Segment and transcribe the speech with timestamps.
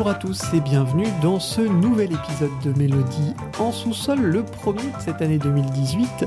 [0.00, 4.80] Bonjour à tous et bienvenue dans ce nouvel épisode de Mélodie en sous-sol, le premier
[4.80, 6.24] de cette année 2018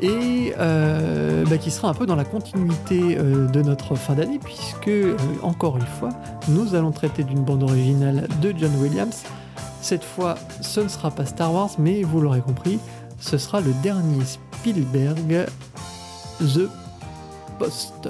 [0.00, 4.38] et euh, bah, qui sera un peu dans la continuité euh, de notre fin d'année
[4.38, 6.10] puisque euh, encore une fois
[6.46, 9.24] nous allons traiter d'une bande originale de John Williams.
[9.80, 12.78] Cette fois ce ne sera pas Star Wars mais vous l'aurez compris
[13.18, 15.46] ce sera le dernier Spielberg
[16.38, 16.68] The
[17.58, 18.08] Post.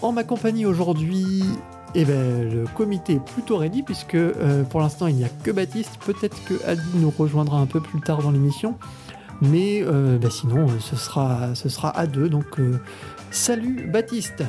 [0.00, 1.44] En ma compagnie aujourd'hui
[1.94, 5.50] eh ben, le comité est plutôt ready puisque euh, pour l'instant il n'y a que
[5.50, 5.98] Baptiste.
[6.04, 8.76] Peut-être que Adi nous rejoindra un peu plus tard dans l'émission.
[9.40, 12.28] Mais euh, bah, sinon ce sera, ce sera à deux.
[12.28, 12.78] Donc euh,
[13.30, 14.42] salut Baptiste.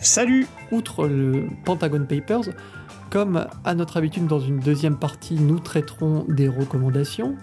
[0.00, 2.50] Salut Outre le Pentagon Papers,
[3.10, 7.34] comme à notre habitude dans une deuxième partie, nous traiterons des recommandations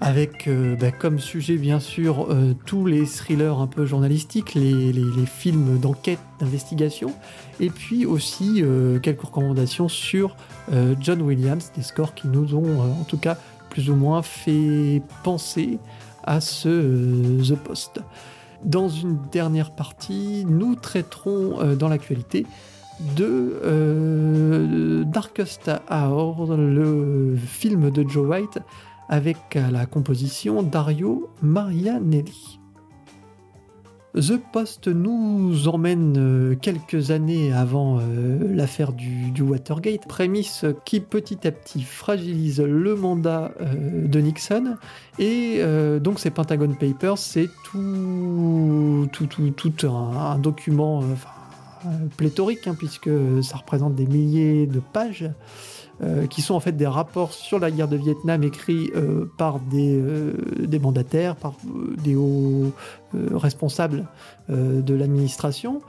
[0.00, 4.92] avec euh, bah, comme sujet bien sûr euh, tous les thrillers un peu journalistiques, les,
[4.92, 7.14] les- les films d'enquête, d'investigation,
[7.60, 10.36] et puis aussi euh, quelques recommandations sur
[10.72, 13.36] euh, John Williams, des scores qui nous ont euh, en tout cas
[13.70, 15.78] plus ou moins fait penser
[16.24, 16.68] à ce
[17.42, 18.00] The Post.
[18.64, 22.46] Dans une dernière partie, nous traiterons dans l'actualité
[23.16, 28.58] de Darkest Hour, le film de Joe White
[29.08, 32.55] avec la composition Dario Marianelli.
[34.16, 41.46] The Post nous emmène euh, quelques années avant euh, l'affaire du, Watergate, prémisse qui petit
[41.46, 44.76] à petit fragilise le mandat euh, de Nixon.
[45.18, 45.60] Et
[46.00, 51.02] donc ces Pentagon Papers, c'est tout, tout, tout, tout un, document
[52.16, 53.10] pléthorique, hein, puisque
[53.42, 55.30] ça représente des milliers de pages
[56.02, 59.60] euh, qui sont en fait des rapports sur la guerre de Vietnam écrits euh, par
[59.60, 61.54] des, euh, des mandataires, par
[62.04, 62.70] des hauts
[63.32, 64.04] responsables
[64.50, 65.80] de l'administration,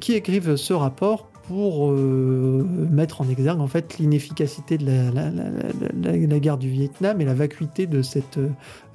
[0.00, 6.68] qui écrivent ce rapport pour mettre en exergue en fait l'inefficacité de la, guerre du
[6.68, 8.38] Vietnam et la vacuité de cette,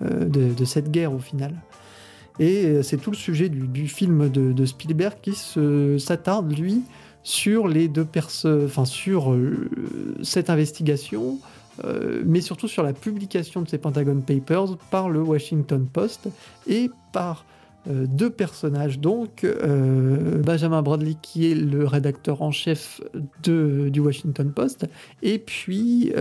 [0.02, 1.54] de, cette guerre au final.
[2.40, 5.34] Et c'est tout le sujet du, film de, Spielberg qui
[6.00, 6.84] s'attarde, lui,
[7.28, 9.70] sur les deux personnes, sur euh,
[10.24, 11.40] cette investigation,
[11.84, 16.30] euh, mais surtout sur la publication de ces Pentagon Papers par le Washington Post
[16.68, 17.46] et par
[17.90, 19.46] euh, deux personnages, donc
[20.46, 23.02] Benjamin Bradley qui est le rédacteur en chef
[23.44, 24.86] de, du Washington Post,
[25.22, 26.14] et puis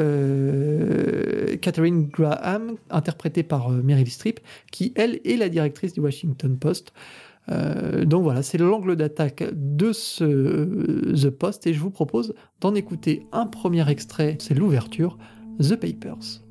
[1.62, 4.40] Catherine Graham, interprétée par Meryl Streep,
[4.72, 6.92] qui elle est la directrice du Washington Post.
[7.50, 12.34] Euh, donc voilà, c'est l'angle d'attaque de ce euh, The Post et je vous propose
[12.60, 15.18] d'en écouter un premier extrait, c'est l'ouverture,
[15.60, 16.45] The Papers.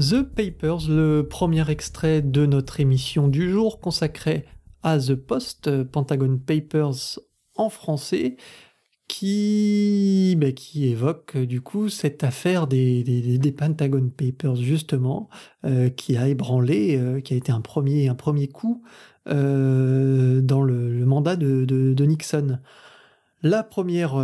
[0.00, 4.46] The Papers, le premier extrait de notre émission du jour consacrée
[4.82, 7.20] à The Post, Pentagon Papers
[7.54, 8.38] en français,
[9.08, 15.28] qui, qui évoque du coup cette affaire des, Pentagon Papers justement,
[15.66, 18.82] euh, qui a ébranlé, euh, qui a été un premier, un premier coup
[19.28, 22.58] euh, dans le, mandat de, Nixon.
[23.42, 24.14] La première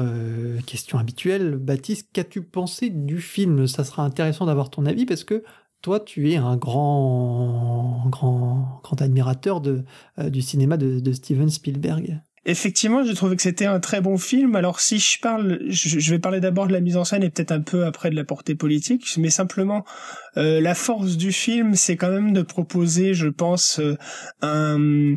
[0.66, 3.66] question habituelle, Baptiste, qu'as-tu pensé du film?
[3.66, 5.42] Ça sera intéressant d'avoir ton avis parce que
[5.82, 12.20] toi, tu es un grand, grand, grand admirateur euh, du cinéma de, Steven Spielberg.
[12.48, 14.54] Effectivement, j'ai trouvé que c'était un très bon film.
[14.54, 17.50] Alors si je parle, je, vais parler d'abord de la mise en scène et peut-être
[17.50, 19.84] un peu après de la portée politique, mais simplement
[20.36, 23.96] euh, la force du film, c'est quand même de proposer, je pense, euh,
[24.42, 25.16] un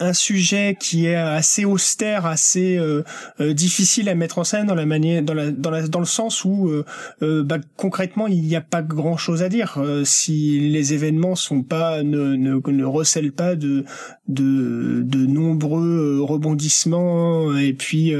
[0.00, 3.02] un sujet qui est assez austère, assez euh,
[3.40, 6.06] euh, difficile à mettre en scène dans la manière, dans la, dans, la, dans le
[6.06, 6.70] sens où
[7.22, 9.82] euh, bah, concrètement il n'y a pas grand chose à dire.
[10.04, 13.84] Si les événements sont pas ne, ne, ne recèlent pas de
[14.28, 18.12] de, de nombreux rebondissements et puis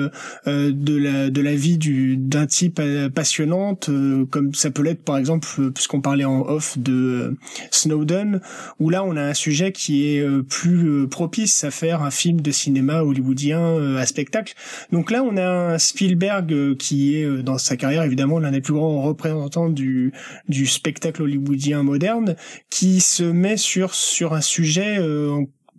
[0.46, 2.80] de la de la vie du d'un type
[3.14, 3.90] passionnante
[4.30, 7.36] comme ça peut l'être par exemple puisqu'on parlait en off de
[7.70, 8.40] Snowden
[8.80, 12.50] où là on a un sujet qui est plus propice à faire un film de
[12.50, 14.54] cinéma hollywoodien euh, à spectacle.
[14.92, 18.50] Donc là, on a un Spielberg euh, qui est euh, dans sa carrière évidemment l'un
[18.50, 20.12] des plus grands représentants du
[20.48, 22.36] du spectacle hollywoodien moderne,
[22.70, 24.98] qui se met sur sur un sujet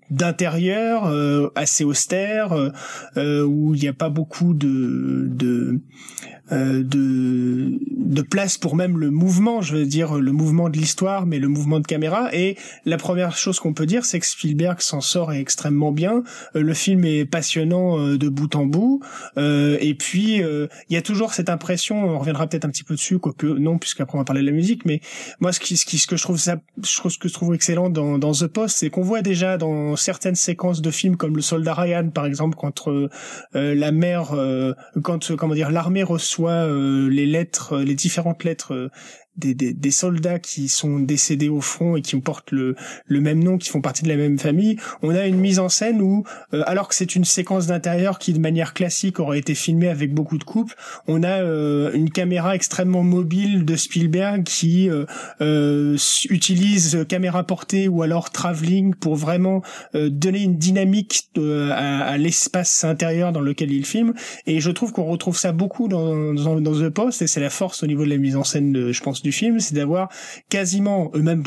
[0.10, 1.12] d'intérieur
[1.56, 2.54] assez austère
[3.16, 5.80] où il n'y a pas beaucoup de de
[6.52, 11.26] euh, de, de place pour même le mouvement, je veux dire le mouvement de l'histoire,
[11.26, 12.30] mais le mouvement de caméra.
[12.34, 16.24] Et la première chose qu'on peut dire, c'est que Spielberg s'en sort extrêmement bien.
[16.56, 19.02] Euh, le film est passionnant euh, de bout en bout.
[19.38, 23.20] et puis il y a toujours cette impression, on reviendra peut-être un petit peu dessus,
[23.20, 24.86] quoique non, puisqu'après on va parler de la musique.
[24.86, 25.02] Mais
[25.40, 27.90] moi, ce qui, ce, qui, ce que je trouve ça, ce que je trouve excellent
[27.90, 31.42] dans, dans The Post, c'est qu'on voit déjà dans certaines séquences de films comme le
[31.42, 32.90] Soldat Ryan, par exemple, quand
[33.54, 34.36] la mer,
[35.04, 38.90] quand comment dire, l'armée reçoit euh, les lettres, les différentes lettres euh,
[39.40, 43.44] des, des, des, soldats qui sont décédés au front et qui portent le, le même
[43.44, 46.24] nom, qui font partie de la même famille, on a une mise en scène où,
[46.54, 50.14] euh, alors que c'est une séquence d'intérieur qui de manière classique aurait été filmée avec
[50.14, 50.74] beaucoup de coupes,
[51.08, 55.98] on a euh, une caméra extrêmement mobile de Spielberg qui euh,
[56.30, 59.62] utilise caméra portée ou alors travelling pour vraiment
[59.94, 64.14] donner une dynamique à, à l'espace intérieur dans lequel il filme.
[64.46, 67.50] Et je trouve qu'on retrouve ça beaucoup dans, dans, dans The Post et c'est la
[67.50, 70.10] force au niveau de la mise en scène, de, je pense, du film, c'est d'avoir
[70.50, 71.44] quasiment, eux-mêmes,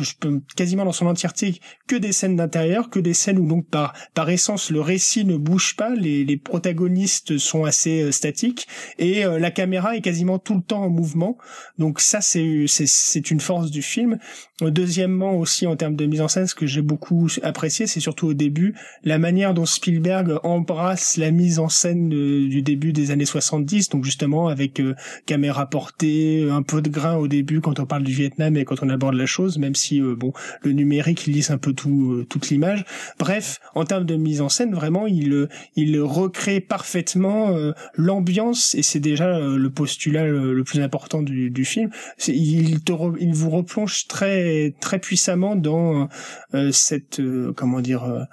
[0.57, 4.31] quasiment dans son entièreté, que des scènes d'intérieur, que des scènes où donc par par
[4.31, 8.67] essence le récit ne bouge pas, les, les protagonistes sont assez euh, statiques
[8.99, 11.39] et euh, la caméra est quasiment tout le temps en mouvement.
[11.79, 14.19] Donc ça c'est c'est une force du film.
[14.61, 18.29] Deuxièmement aussi en termes de mise en scène, ce que j'ai beaucoup apprécié, c'est surtout
[18.29, 23.25] au début la manière dont Spielberg embrasse la mise en scène du début des années
[23.25, 24.95] 70, donc justement avec euh,
[25.27, 28.83] caméra portée, un peu de grain au début quand on parle du Vietnam et quand
[28.83, 32.26] on aborde la chose, même si euh, bon le numérique lisse un peu tout euh,
[32.29, 32.85] toute l'image.
[33.19, 37.57] Bref, en termes de mise en scène, vraiment il il recrée parfaitement
[37.95, 41.91] l'ambiance et c'est déjà le postulat le, plus important du, du film.
[42.29, 46.09] Il te il vous replonge très très puissamment dans
[46.55, 48.26] euh, cette euh, comment dire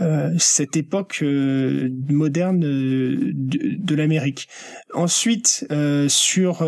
[0.00, 4.48] euh, cette époque moderne de, de l'Amérique.
[4.94, 5.66] Ensuite,
[6.08, 6.66] sur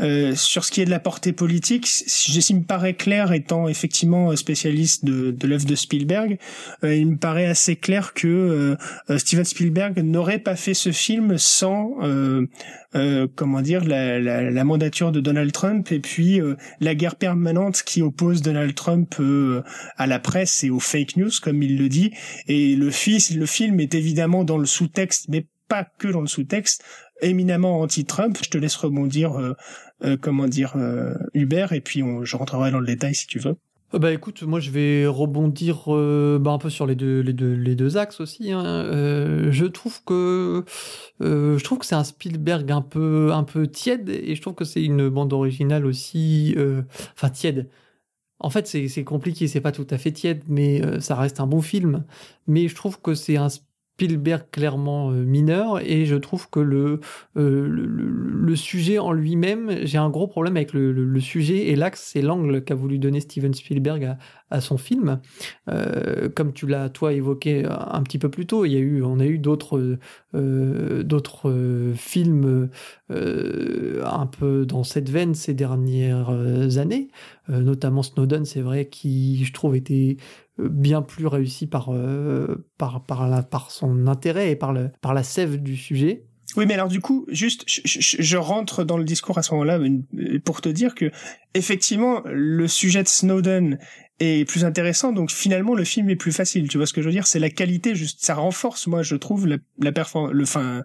[0.00, 1.88] Euh, sur ce qui est de la portée politique,
[2.48, 6.38] il me paraît clair, étant effectivement spécialiste de, de l'œuvre de Spielberg,
[6.84, 8.76] euh, il me paraît assez clair que
[9.10, 11.96] euh, Steven Spielberg n'aurait pas fait ce film sans,
[13.36, 16.40] comment dire, la, la, la, mandature de Donald Trump et puis
[16.80, 19.16] la guerre permanente qui oppose Donald Trump
[19.96, 22.12] à la presse et aux fake news, comme il le dit.
[22.46, 26.84] Et le, le film est évidemment dans le sous-texte, mais pas que dans le sous-texte,
[27.22, 28.38] éminemment anti-Trump.
[28.42, 29.54] Je te laisse rebondir, euh, euh,
[30.20, 33.56] comment dire, euh, Hubert, et puis je rentrerai dans le détail si tu veux.
[33.92, 37.74] Bah écoute, moi je vais rebondir bah, un peu sur les deux, les deux, les
[37.74, 38.52] deux axes aussi.
[38.52, 38.84] Hein.
[39.50, 40.64] je trouve que
[41.18, 44.64] je trouve que c'est un Spielberg un peu un peu tiède et je trouve que
[44.64, 46.54] c'est une bande originale aussi,
[47.16, 47.68] enfin tiède.
[48.38, 51.60] En fait, c'est compliqué, c'est pas tout à fait tiède, mais ça reste un bon
[51.60, 52.04] film.
[52.46, 53.48] Mais je trouve que c'est un
[54.50, 57.00] clairement euh, mineur et je trouve que le,
[57.36, 62.22] euh, le, sujet en lui-même, j'ai un gros problème avec le, sujet et l'axe et
[62.22, 64.18] l'angle qu'a voulu donner Steven Spielberg à,
[64.58, 65.20] son film.
[65.68, 69.04] Euh, comme tu l'as toi évoqué un petit peu plus tôt, il y a eu,
[69.04, 69.98] on a eu d'autres
[70.32, 72.68] d'autres films
[73.10, 76.30] un peu dans cette veine ces dernières
[76.78, 77.08] années,
[77.48, 80.16] notamment Snowden, c'est vrai, qui je trouve était
[80.68, 85.14] bien plus réussi par, euh, par, par, la, par son intérêt et par, le, par
[85.14, 86.24] la sève du sujet.
[86.56, 89.78] Oui, mais alors du coup, juste, je, rentre dans le discours à ce moment-là
[90.44, 91.12] pour te dire que
[91.54, 93.78] effectivement, le sujet de Snowden
[94.20, 96.68] est plus intéressant, donc finalement le film est plus facile.
[96.68, 97.26] Tu vois ce que je veux dire?
[97.26, 100.84] C'est la qualité, juste, ça renforce, moi, je trouve la, performance, le, enfin,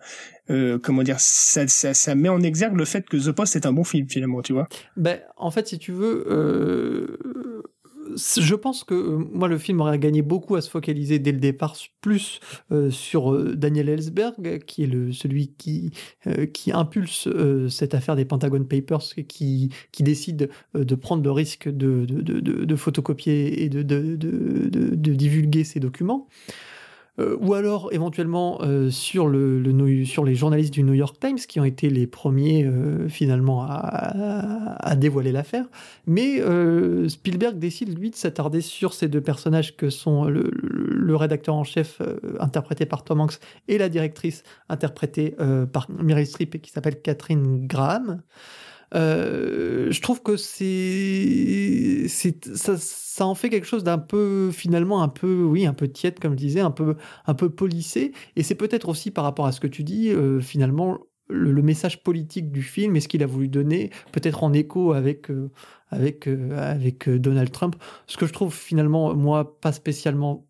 [0.50, 3.66] euh, comment dire, ça, ça, ça, met en exergue le fait que The Post est
[3.66, 4.68] un bon film finalement, tu vois?
[4.98, 6.26] Ben, en fait, si tu veux.
[6.30, 7.62] Euh
[8.16, 11.40] je pense que euh, moi le film aurait gagné beaucoup à se focaliser dès le
[11.40, 12.40] départ plus
[12.72, 15.92] euh, sur euh, Daniel Ellsberg qui est le celui qui
[16.54, 17.28] qui impulse
[17.70, 22.76] cette affaire des Pentagon Papers qui qui décide de prendre le risque de de, de,
[22.76, 26.28] photocopier et de, de divulguer ces documents.
[27.18, 29.64] Euh, ou alors éventuellement euh, sur, le,
[30.04, 34.96] sur les journalistes du New York Times qui ont été les premiers euh, finalement à,
[34.96, 35.66] dévoiler l'affaire.
[36.08, 36.42] Mais
[37.10, 42.02] Spielberg décide lui de s'attarder sur ces deux personnages que sont le, rédacteur en chef
[42.40, 45.36] interprété par Tom Hanks et la directrice interprétée
[45.72, 48.22] par Meryl Streep et qui s'appelle Catherine Graham.
[48.94, 55.44] Euh, je trouve que c'est, ça, en fait quelque chose d'un peu finalement un peu,
[55.44, 58.12] oui, un peu tiède comme je disais, un peu, un peu polissé.
[58.36, 62.04] Et c'est peut-être aussi par rapport à ce que tu dis, euh, finalement le, message
[62.04, 65.50] politique du film et ce qu'il a voulu donner, peut-être en écho avec euh,
[65.90, 67.76] avec avec Donald Trump.
[68.08, 70.46] Ce que je trouve finalement moi pas spécialement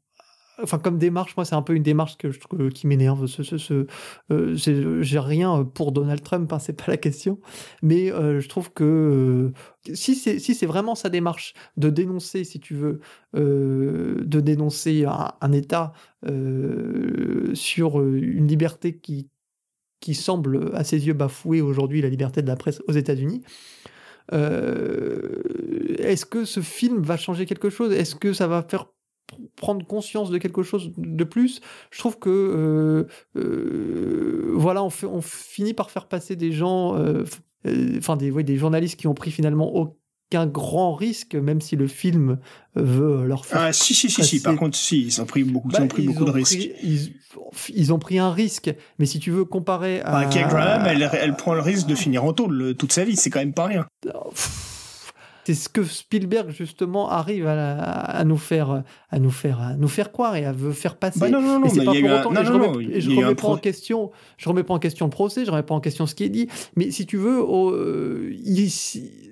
[0.62, 3.85] enfin comme démarche moi c'est un peu une démarche que trouve qui m'énerve ce, ce,
[4.31, 7.39] euh, rien pour Donald Trump hein, c'est pas la question.
[7.81, 12.43] Mais euh, je trouve que euh, si c'est si c'est vraiment sa démarche de dénoncer
[12.43, 13.00] si tu veux
[13.33, 15.93] de dénoncer un, État
[17.53, 19.29] sur une liberté qui
[20.00, 23.43] qui semble à ses yeux bafouer aujourd'hui la liberté de la presse aux États-Unis
[24.31, 27.93] est-ce que ce film va changer quelque chose?
[27.93, 28.88] Est-ce que ça va faire
[29.55, 35.08] prendre conscience de quelque chose de plus, je trouve que euh, euh, voilà, on, fait,
[35.08, 37.24] on finit par faire passer des gens, euh,
[37.98, 42.39] enfin des, des journalistes qui ont pris finalement aucun grand risque, même si le film
[42.75, 43.62] veut leur faire.
[43.62, 44.41] Ah si si si si.
[44.41, 46.70] Par contre, si ils ont pris beaucoup, ils ont bah, pris beaucoup de risques.
[47.70, 50.12] Ils, ont pris un risque, mais si tu veux comparer à.
[50.12, 53.29] Bah, Graham, elle, elle, prend le risque de finir en tôle toute sa vie, c'est
[53.29, 53.86] quand même pas rien.
[55.46, 60.12] C'est ce que Spielberg justement arrive à, nous faire, à nous faire, à nous faire
[60.12, 61.20] croire et à veut faire passer.
[61.20, 62.44] Bah non, non, non, mais pas pour autant.
[62.44, 65.52] je remets, je remets pas en question, je remets pas en question le procès, je
[65.52, 66.48] remets pas en question ce qui est dit.
[66.75, 68.72] Mais si tu veux, euh, il,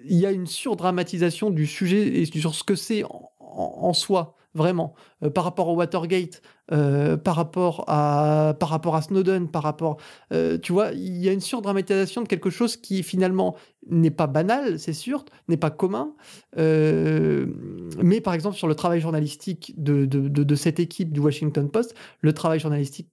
[0.05, 3.03] y a une surdramatisation du sujet et sur ce que c'est
[3.39, 4.93] en, soi vraiment,
[5.23, 9.97] euh, par rapport au Watergate, euh, par, rapport à, par rapport à Snowden, par rapport...
[10.31, 13.55] Euh, tu vois, il y a une surdramatisation de quelque chose qui finalement
[13.89, 16.13] n'est pas banal, c'est sûr, n'est pas commun,
[16.55, 21.95] mais par exemple sur le travail journalistique de, de, de, cette équipe du Washington Post,
[22.21, 23.09] le travail journalistique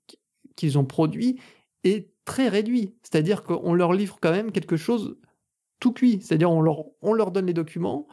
[0.55, 1.41] qu'ils ont produit
[1.83, 2.95] est très réduit.
[3.03, 5.17] C'est-à-dire qu'on leur livre quand même quelque chose
[5.81, 6.21] tout cuit.
[6.21, 8.07] C'est-à-dire on leur, on leur donne les documents,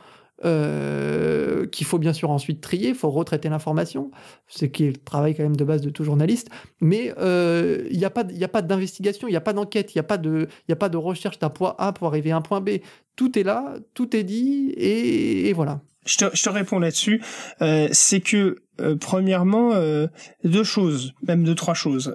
[0.46, 4.12] euh, qu'il faut bien sûr ensuite trier, il faut retraiter l'information,
[4.48, 7.98] ce qui est le travail quand même de base de tout journaliste, mais euh, il
[7.98, 10.48] n'y a pas, pas d'investigation, il n'y a pas d'enquête, il n'y a, pas de,
[10.70, 12.70] a pas de recherche d'un point A pour arriver à un point B.
[13.16, 15.82] Tout est là, tout est dit, et, voilà.
[16.06, 17.22] Je te, je te réponds là-dessus.
[17.62, 18.58] Euh, c'est que,
[19.02, 19.74] premièrement,
[20.44, 22.14] deux choses, même deux, trois choses.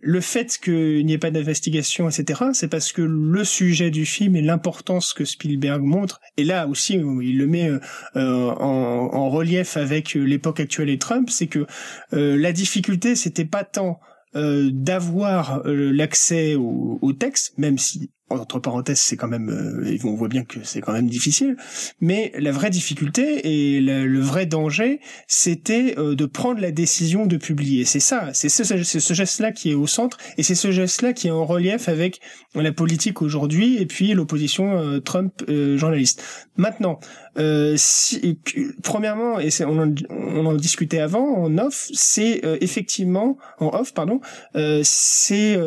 [0.00, 4.36] Le fait qu'il n'y ait pas d'investigation, etc., c'est parce que le sujet du film
[4.36, 7.80] et l'importance que Spielberg montre, et là aussi il le met euh,
[8.16, 11.66] en, relief avec l'époque actuelle et Trump, c'est que
[12.12, 14.00] euh, la difficulté, c'était pas tant
[14.34, 20.14] euh, d'avoir l'accès au, au, texte, même si entre parenthèses, c'est quand même, euh, on
[20.14, 21.56] voit bien que c'est quand même difficile.
[22.00, 27.36] Mais la vraie difficulté et le, vrai danger, c'était euh, de prendre la décision de
[27.36, 27.84] publier.
[27.84, 31.28] C'est ça, c'est ce, ce geste-là qui est au centre et c'est ce geste-là qui
[31.28, 32.20] est en relief avec
[32.54, 36.24] la politique aujourd'hui et puis l'opposition euh, Trump journaliste.
[36.56, 36.98] Maintenant,
[37.76, 38.40] si,
[38.82, 44.20] premièrement, et on en, on en discutait avant en off, c'est effectivement en off, pardon,
[44.82, 45.58] c'est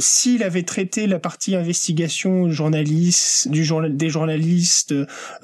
[0.00, 1.93] s'il avait traité la partie investigation
[3.88, 4.94] des journalistes,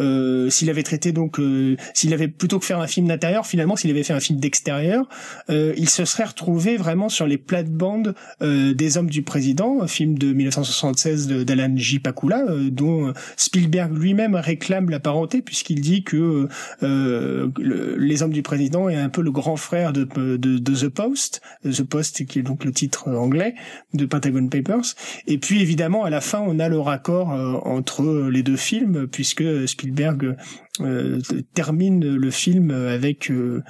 [0.01, 3.77] euh, s'il avait traité donc, euh, s'il avait plutôt que faire un film d'intérieur, finalement,
[3.77, 5.09] s'il avait fait un film d'extérieur,
[5.49, 10.19] euh, il se serait retrouvé vraiment sur les plates-bandes des hommes du président, un film
[10.19, 11.99] de 1976 d'Alan J.
[11.99, 16.49] Pakula, dont Spielberg lui-même réclame la parenté puisqu'il dit que
[16.83, 22.27] les hommes du président est un peu le grand frère de The Post, The Post
[22.27, 23.55] qui est donc le titre anglais
[23.95, 24.95] de Pentagon Papers,
[25.27, 29.07] et puis évidemment à la fin on a le raccord euh, entre les deux films,
[29.07, 30.37] puisque Spielberg
[30.81, 31.21] euh,
[31.55, 33.63] termine le film avec euh,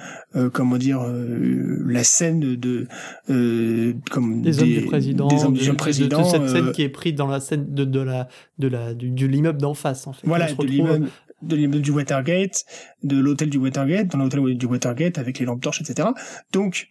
[0.53, 2.87] comment dire la scène de
[4.09, 7.15] comme des, hommes du président des hommes du président de, cette scène qui est prise
[7.15, 8.27] dans la scène de, de la
[8.59, 10.25] de la du, l'immeuble d'en face en fait.
[10.25, 11.07] Voilà de l'immeuble
[11.41, 12.65] de l'immeuble du Watergate
[13.03, 16.09] de l'hôtel du Watergate dans l'hôtel du Watergate avec les lampes torches etc
[16.53, 16.89] donc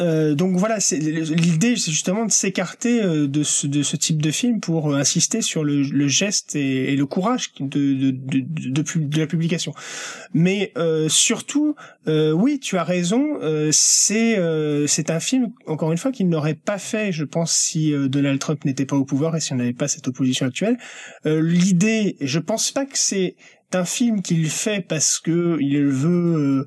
[0.00, 4.30] euh, donc voilà, l'idée, c'est justement de s'écarter euh, de ce, de ce type de
[4.30, 8.98] film pour euh, insister sur le, le geste et, le courage de, de, de, de,
[8.98, 9.74] de la publication.
[10.34, 11.74] Mais euh, surtout,
[12.06, 13.38] oui, tu as raison,
[13.72, 14.36] c'est
[14.86, 18.64] c'est un film, encore une fois, qu'il n'aurait pas fait, je pense, si Donald Trump
[18.64, 20.78] n'était pas au pouvoir et si on n'avait pas cette opposition actuelle.
[21.24, 23.34] L'idée, je pense pas que c'est
[23.72, 26.64] un film qu'il fait parce que il veut,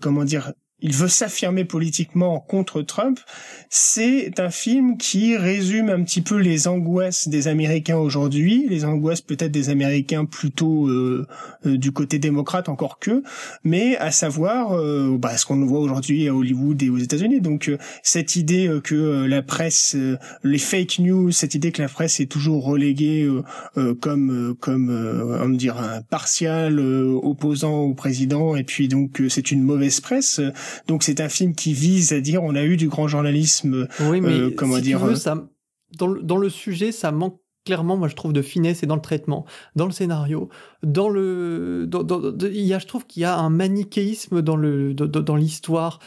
[0.00, 3.20] comment dire, il veut s'affirmer politiquement contre Trump,
[3.68, 9.20] c'est un film qui résume un petit peu les angoisses des Américains aujourd'hui, les angoisses
[9.20, 11.26] peut-être des Américains plutôt euh,
[11.66, 13.22] euh, du côté démocrate encore que,
[13.64, 17.40] mais à savoir euh, bah, ce qu'on voit aujourd'hui à Hollywood et aux États-Unis.
[17.40, 17.70] Donc
[18.02, 19.96] cette idée que la presse,
[20.42, 23.28] les fake news, cette idée que la presse est toujours reléguée
[24.00, 24.90] comme comme
[25.42, 30.40] on dire un partial opposant au président et puis donc c'est une mauvaise presse
[30.88, 33.88] donc c'est un film qui vise à dire on a eu du grand journalisme.
[34.00, 35.48] Oui, mais euh, comment dire euh, ça,
[35.96, 38.94] dans, le, dans le sujet, ça manque clairement, moi je trouve, de finesse et dans
[38.94, 39.44] le traitement,
[39.76, 40.48] dans le scénario,
[40.82, 41.88] dans le,
[42.42, 45.98] il y a, je trouve qu'il y a un manichéisme dans le, dans l'histoire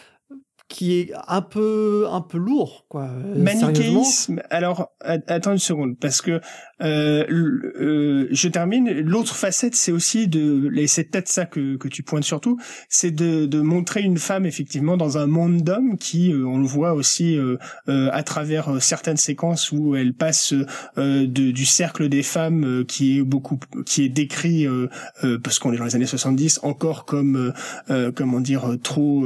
[0.74, 4.42] qui est un peu un peu lourd quoi manichéisme.
[4.50, 6.42] Alors attends une seconde parce que
[6.82, 8.90] euh, euh, je termine.
[8.90, 12.58] L'autre facette c'est aussi de et c'est peut-être ça que, que tu pointes surtout
[12.90, 16.66] c'est de, de montrer une femme effectivement dans un monde d'hommes qui euh, on le
[16.66, 17.58] voit aussi euh,
[17.88, 20.56] euh, à travers certaines séquences où elle passe
[20.98, 24.68] de, du cercle des femmes qui est beaucoup qui est décrit
[25.44, 27.54] parce qu'on est dans les années 70 encore comme
[28.16, 29.24] comment dire trop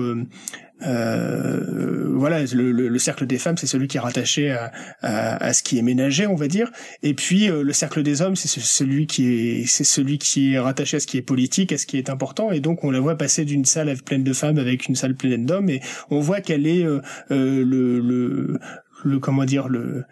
[0.85, 5.53] euh, voilà, le, le, cercle des femmes, c'est celui qui est rattaché à, à, à,
[5.53, 6.71] ce qui est ménager, on va dire.
[7.03, 10.59] Et puis euh, le cercle des hommes, c'est celui qui est, c'est celui qui est
[10.59, 12.51] rattaché à ce qui est politique, à ce qui est important.
[12.51, 15.45] Et donc on la voit passer d'une salle pleine de femmes avec une salle pleine
[15.45, 18.59] d'hommes, et on voit qu'elle est euh, euh le, le,
[19.03, 20.05] le comment dire le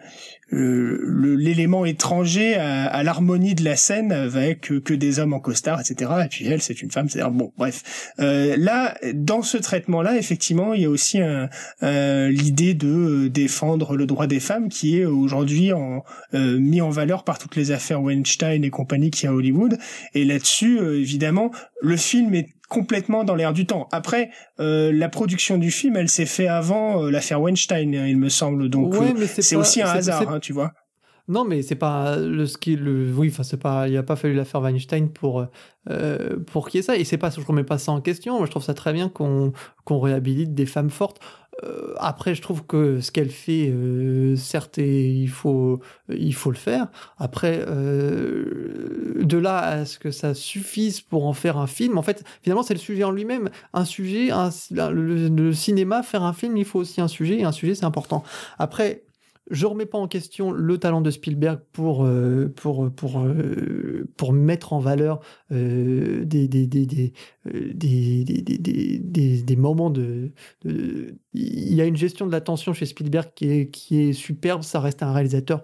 [0.52, 6.10] l'élément étranger à, à l'harmonie de la scène avec que, des hommes en costard, etc.
[6.24, 7.08] Et puis elle, c'est une femme.
[7.08, 8.12] C'est bon, bref.
[8.20, 11.48] Euh, là, dans ce traitement-là, effectivement, il y a aussi un,
[12.28, 17.24] l'idée de défendre le droit des femmes qui est aujourd'hui en, euh, mis en valeur
[17.24, 19.78] par toutes les affaires Weinstein et compagnie qui a à Hollywood.
[20.14, 21.50] Et là-dessus, euh, évidemment,
[21.82, 23.88] le film est complètement dans l'air du temps.
[23.92, 28.18] Après, euh, la production du film, elle s'est fait avant euh, l'affaire Weinstein, hein, il
[28.18, 28.68] me semble.
[28.68, 30.72] Donc euh, c'est aussi un hasard, hein, tu vois.
[31.28, 32.80] Non, mais c'est pas le skill.
[32.80, 33.88] Le, oui, enfin, c'est pas.
[33.88, 35.46] Il a pas fallu l'affaire Weinstein pour
[36.46, 36.96] pour qu'il y ait ça.
[36.96, 37.30] Et c'est pas.
[37.30, 38.38] Je remets pas ça en question.
[38.38, 39.52] Moi, je trouve ça très bien qu'on
[39.84, 41.20] qu'on réhabilite des femmes fortes.
[41.64, 46.56] Euh, après, je trouve que ce qu'elle fait, euh, certes, il faut, il faut le
[46.56, 46.88] faire.
[47.18, 52.02] Après, euh, de là à ce que ça suffise pour en faire un film, en
[52.02, 53.50] fait, finalement, c'est le sujet en lui-même.
[53.72, 57.52] Un sujet, un, le, cinéma, faire un film, il faut aussi un sujet, et un
[57.52, 58.22] sujet, c'est important.
[58.58, 59.04] Après,
[59.50, 64.32] je remets pas en question le talent de Spielberg pour, euh, pour, pour, euh, pour
[64.32, 65.20] mettre en valeur
[65.52, 66.46] euh, des,
[69.56, 70.32] moments de,
[70.64, 74.62] Il y a une gestion de l'attention chez Spielberg qui est, qui est superbe.
[74.62, 75.62] Ça reste un réalisateur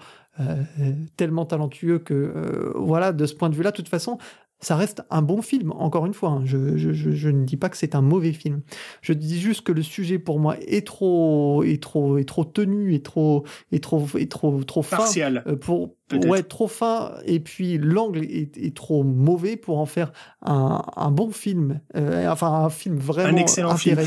[1.18, 4.16] tellement talentueux que, voilà, de ce point de vue-là, de toute façon,
[4.62, 6.30] ça reste un bon film, encore une fois.
[6.30, 6.42] Hein.
[6.44, 8.62] Je, je, je, ne dis pas que c'est un mauvais film.
[9.00, 12.94] Je dis juste que le sujet pour moi est trop, est trop, est trop tenu,
[12.94, 14.98] est trop, est trop, est trop, trop fin.
[14.98, 15.42] Partial.
[15.48, 17.14] Euh, pour, ouais, trop fin.
[17.24, 21.80] Et puis l'angle est, est, trop mauvais pour en faire un, un bon film.
[21.96, 23.98] Euh, enfin, un film vraiment un excellent film.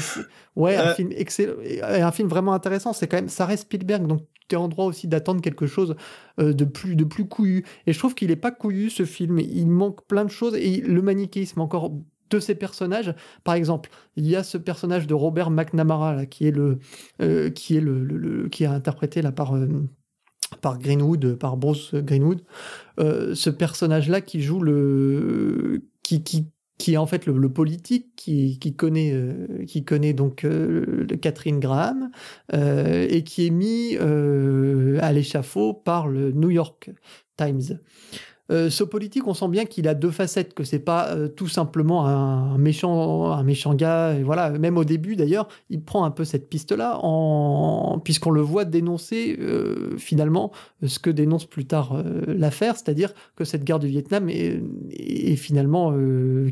[0.56, 2.94] Ouais, un euh, film excellent, un film vraiment intéressant.
[2.94, 5.96] C'est quand même, ça reste Spielberg, donc tu es en droit aussi d'attendre quelque chose
[6.40, 7.66] euh, de plus de plus couillu.
[7.88, 9.40] Et je trouve qu'il est pas couillu ce film.
[9.40, 11.92] Il manque plein de choses et le manichéisme encore
[12.30, 13.14] de ces personnages.
[13.44, 16.80] Par exemple, il y a ce personnage de Robert McNamara qui est le
[17.22, 19.68] euh, qui est le, qui a interprété là par euh,
[20.62, 22.44] par Greenwood, par Bruce Greenwood,
[22.98, 25.82] ce personnage-là qui joue le
[26.78, 32.12] qui est en fait le, politique qui, connaît euh, qui connaît donc euh, Catherine Graham
[32.54, 36.92] euh, et qui est mis à l'échafaud par le New York
[37.38, 37.80] Times.
[38.52, 41.48] Euh, ce politique, on sent bien qu'il a deux facettes, que c'est pas euh, tout
[41.48, 44.14] simplement un, méchant, un méchant gars.
[44.14, 47.00] Et voilà, même au début d'ailleurs, il prend un peu cette piste-là,
[48.04, 50.52] puisqu'on le voit dénoncer euh, finalement
[50.86, 55.94] ce que dénonce plus tard l'affaire, c'est-à-dire que cette guerre du Vietnam est, finalement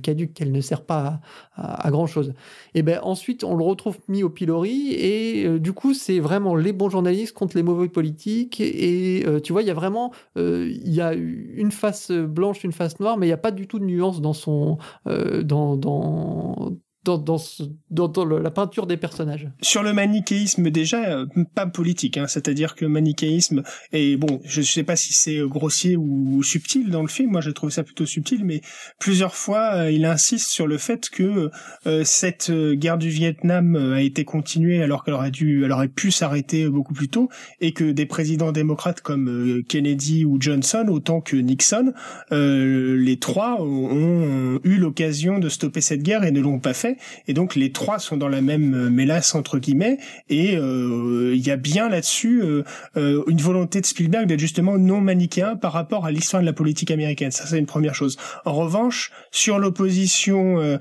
[0.02, 1.22] caduque, qu'elle ne sert pas
[1.56, 2.34] à, à, grand chose.
[2.74, 6.74] Et ben ensuite, on le retrouve mis au pilori, et du coup, c'est vraiment les
[6.74, 8.60] bons journalistes contre les mauvais politiques.
[8.60, 13.00] Et tu vois, il y a vraiment, il y a une face blanche, une face
[13.00, 16.72] noire, mais il n'y a pas du tout de nuance dans son, euh, dans, dans,
[17.04, 19.50] dans, dans, la peinture des personnages.
[19.62, 24.84] Sur le manichéisme déjà, euh, pas politique, hein, c'est-à-dire que manichéisme, et bon, je sais
[24.84, 28.46] pas si c'est grossier ou, subtil dans le film, moi je trouve ça plutôt subtil,
[28.46, 28.62] mais
[29.00, 31.50] plusieurs fois euh, il insiste sur le fait que
[31.88, 36.12] euh, cette guerre du Vietnam a été continuée alors qu'elle aurait dû, elle aurait pu
[36.12, 41.36] s'arrêter beaucoup plus tôt, et que des présidents démocrates comme Kennedy ou Johnson, autant que
[41.36, 41.94] Nixon,
[42.32, 46.93] les trois ont, ont eu l'occasion de stopper cette guerre et ne l'ont pas fait
[47.28, 49.98] et donc les trois sont dans la même euh, mélasse entre guillemets,
[50.30, 55.02] et euh, il y a bien là-dessus euh, une volonté de Spielberg d'être justement non
[55.02, 57.32] manichéen par rapport à l'histoire de la politique américaine.
[57.32, 58.18] Ça, c'est une première chose.
[58.46, 60.80] En revanche, sur l'opposition,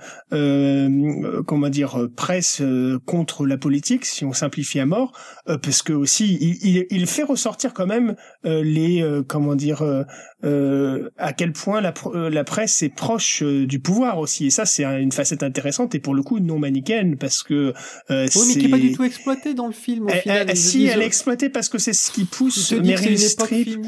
[1.47, 2.63] comment dire, presse
[3.07, 5.13] contre la politique, si on simplifie à mort,
[5.47, 9.83] parce que aussi il, il, fait ressortir quand même les, comment dire,
[10.43, 14.47] à quel point la, la presse est proche du pouvoir aussi.
[14.47, 15.95] Et ça, c'est une facette intéressante.
[15.95, 17.73] Et pour le coup non manichéenne parce que
[18.11, 20.07] euh, oui, mais qui est pas du tout exploité dans le film.
[20.07, 23.19] Au elle, final, elle, si elle est exploitée parce que c'est ce qui pousse Meryl
[23.19, 23.79] Streep.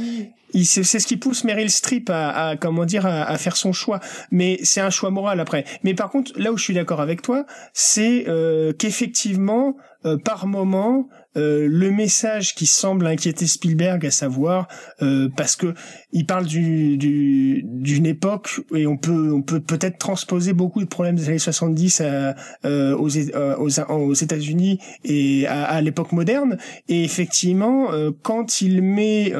[0.62, 3.98] C'est ce qui pousse Meryl Streep à, à comment dire à, à, faire son choix,
[4.30, 5.64] mais c'est un choix moral après.
[5.82, 10.46] Mais par contre, là où je suis d'accord avec toi, c'est euh, qu'effectivement, euh, par
[10.46, 14.68] moment, euh, le message qui semble inquiéter Spielberg, à savoir
[15.02, 15.74] euh, parce que
[16.12, 21.16] il parle du, d'une époque et on peut on peut peut-être transposer beaucoup de problèmes
[21.16, 23.10] des années 70 à, euh, aux,
[23.58, 26.56] aux, aux États-Unis et à, à l'époque moderne.
[26.88, 27.88] Et effectivement
[28.22, 29.32] quand il met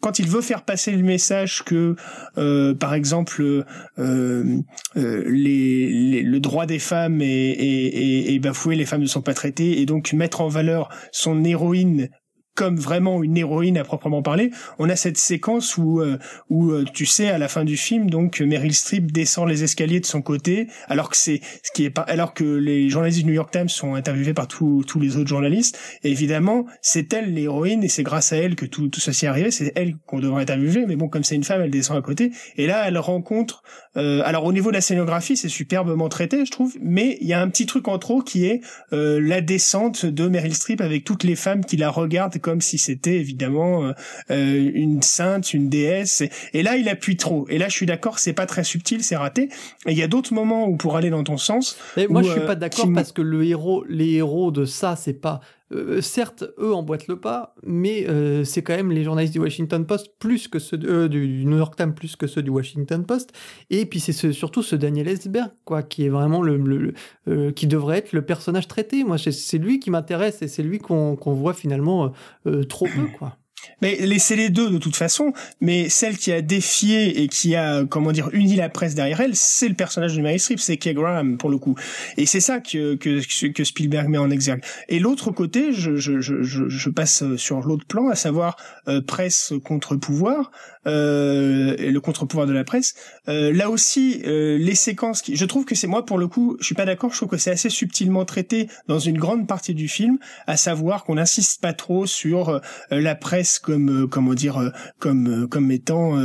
[0.00, 1.94] quand il veut faire passer le message que
[2.74, 3.64] par exemple
[3.96, 9.80] les, le droit des femmes est, est, est, bafoué les femmes ne sont pas traitées
[9.80, 10.88] et donc mettre en valeur
[11.20, 12.08] son héroïne
[12.60, 14.50] comme vraiment une héroïne à proprement parler.
[14.78, 16.18] On a cette séquence où euh,
[16.50, 19.98] où euh, tu sais à la fin du film donc Meryl Streep descend les escaliers
[19.98, 23.24] de son côté alors que c'est ce qui est pas alors que les journalistes du
[23.24, 27.82] New York Times sont interviewés par tous tous les autres journalistes évidemment c'est elle l'héroïne
[27.82, 30.42] et c'est grâce à elle que tout tout ceci est arrivé c'est elle qu'on devrait
[30.42, 33.62] interviewer mais bon comme c'est une femme elle descend à côté et là elle rencontre
[33.96, 37.32] euh, alors au niveau de la scénographie c'est superbement traité je trouve mais il y
[37.32, 38.60] a un petit truc en trop qui est
[38.92, 43.84] la descente de Meryl Streep avec toutes les femmes qui la regardent si c'était évidemment
[43.84, 43.92] euh,
[44.30, 46.22] euh, une sainte, une déesse.
[46.52, 47.46] Et, là, il appuie trop.
[47.48, 49.48] Et là, je suis d'accord, c'est pas très subtil, c'est raté.
[49.86, 51.76] Et il y a d'autres moments où pour aller dans ton sens.
[51.96, 54.96] Mais moi, je suis pas euh, d'accord parce que le héros, les héros de ça,
[54.96, 55.40] c'est pas
[56.00, 58.06] certes, eux emboîtent le pas, mais
[58.44, 60.78] c'est quand même les journalistes du Washington Post plus que ceux
[61.08, 63.32] du New York Times plus que ceux du Washington Post.
[63.70, 66.92] Et puis c'est surtout ce Daniel Esberg, quoi, qui est vraiment le,
[67.52, 69.04] qui devrait être le personnage traité.
[69.04, 72.12] Moi, c'est lui qui m'intéresse et c'est lui qu'on voit finalement
[72.68, 73.36] trop peu, quoi.
[73.82, 77.84] Mais laissez les deux de toute façon, mais celle qui a défié et qui a,
[77.84, 80.94] comment dire, uni la presse derrière elle, c'est le personnage de Mary Streep, c'est Kay
[80.94, 81.76] Graham pour le coup.
[82.16, 84.62] Et c'est ça que, que, que Spielberg met en exergue.
[84.88, 88.56] Et l'autre côté, je, je, je, je, passe sur l'autre plan, à savoir
[88.88, 90.50] euh, presse contre pouvoir,
[90.86, 92.94] et le contre-pouvoir de la presse.
[93.28, 96.56] Euh, là aussi, euh, les séquences, qui, je trouve que c'est moi pour le coup,
[96.60, 99.74] je suis pas d'accord, je trouve que c'est assez subtilement traité dans une grande partie
[99.74, 104.72] du film, à savoir qu'on n'insiste pas trop sur euh, la presse comme, comment dire,
[104.98, 106.16] comme comme étant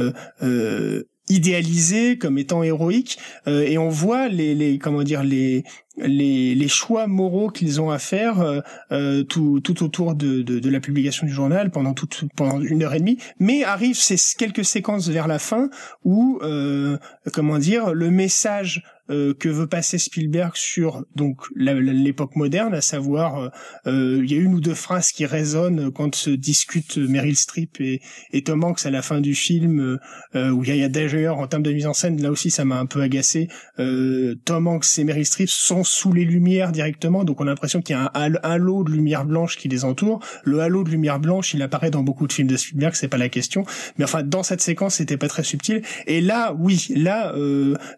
[1.29, 5.63] idéalisé comme étant héroïque et on voit les, les comment dire les
[5.97, 8.59] les, les choix moraux qu'ils ont à faire euh,
[8.91, 12.83] euh, tout, tout autour de, de, de, la publication du journal pendant toute pendant une
[12.83, 13.17] heure et demie.
[13.39, 15.69] Mais arrivent ces quelques séquences vers la fin
[16.03, 16.97] où euh,
[17.33, 23.37] comment dire le message euh, que veut passer Spielberg sur donc l'époque moderne, à savoir
[23.37, 23.49] euh,
[23.87, 27.79] euh, il y a une ou deux phrases qui résonnent quand se discutent Meryl Streep
[27.79, 28.01] et,
[28.43, 29.97] Tom Hanks à la fin du film,
[30.35, 32.77] où il y a, d'ailleurs en termes de mise en scène, là aussi ça m'a
[32.77, 33.47] un peu agacé.
[33.77, 37.95] Tom Hanks et Meryl Streep sont sous les lumières directement, donc on a l'impression qu'il
[37.95, 40.19] y a un halo de lumière blanche qui les entoure.
[40.43, 43.17] Le halo de lumière blanche, il apparaît dans beaucoup de films de Spielberg, c'est pas
[43.17, 43.63] la question,
[43.97, 45.81] mais enfin dans cette séquence c'était pas très subtil.
[46.05, 47.33] Et là, oui, là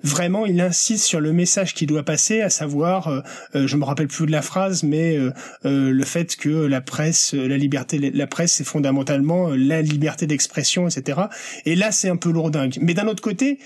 [0.03, 3.21] vraiment il insiste sur le message qui doit passer, à savoir, euh,
[3.55, 5.31] euh, je me rappelle plus de la phrase, mais euh,
[5.63, 11.21] le fait que la presse, la liberté, la presse, c'est fondamentalement la liberté d'expression, etc.
[11.65, 12.77] Et là, c'est un peu lourdingue.
[12.81, 13.59] Mais d'un autre côté,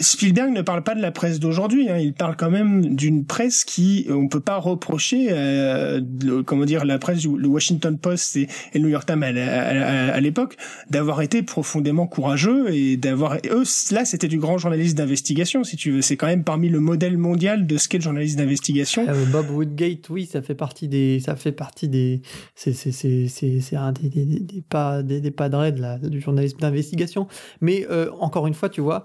[0.00, 1.98] Spielberg ne parle pas de la presse d'aujourd'hui, hein.
[1.98, 6.00] il parle quand même d'une presse qui, on peut pas reprocher, euh,
[6.46, 10.56] comment dire, la presse, le Washington Post et, le New York Times à, l'époque,
[10.90, 15.90] d'avoir été profondément courageux et d'avoir, eux, là, c'était du grand journaliste d'investigation, si tu
[15.90, 16.02] veux.
[16.02, 19.04] C'est quand même parmi le modèle mondial de ce qu'est le journaliste d'investigation.
[19.08, 22.22] Ah, Bob Woodgate, oui, ça fait partie des, ça fait partie des,
[22.54, 26.20] c'est, c'est, c'est, c'est, un des, des, des, pas, des, des padres de la, du
[26.20, 27.26] journalisme d'investigation.
[27.60, 29.04] Mais euh, encore une fois, tu vois,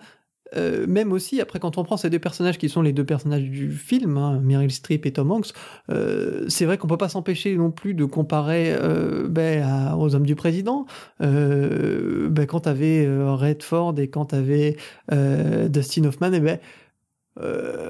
[0.55, 3.43] euh, même aussi, après, quand on prend ces deux personnages qui sont les deux personnages
[3.43, 5.53] du film, hein, Meryl Streep et Tom Hanks,
[5.89, 10.25] euh, c'est vrai qu'on peut pas s'empêcher non plus de comparer euh, ben, aux hommes
[10.25, 10.85] du président.
[11.19, 14.77] Ben, quand tu avais Redford et quand tu avais
[15.69, 16.59] Dustin Hoffman, et eh ben,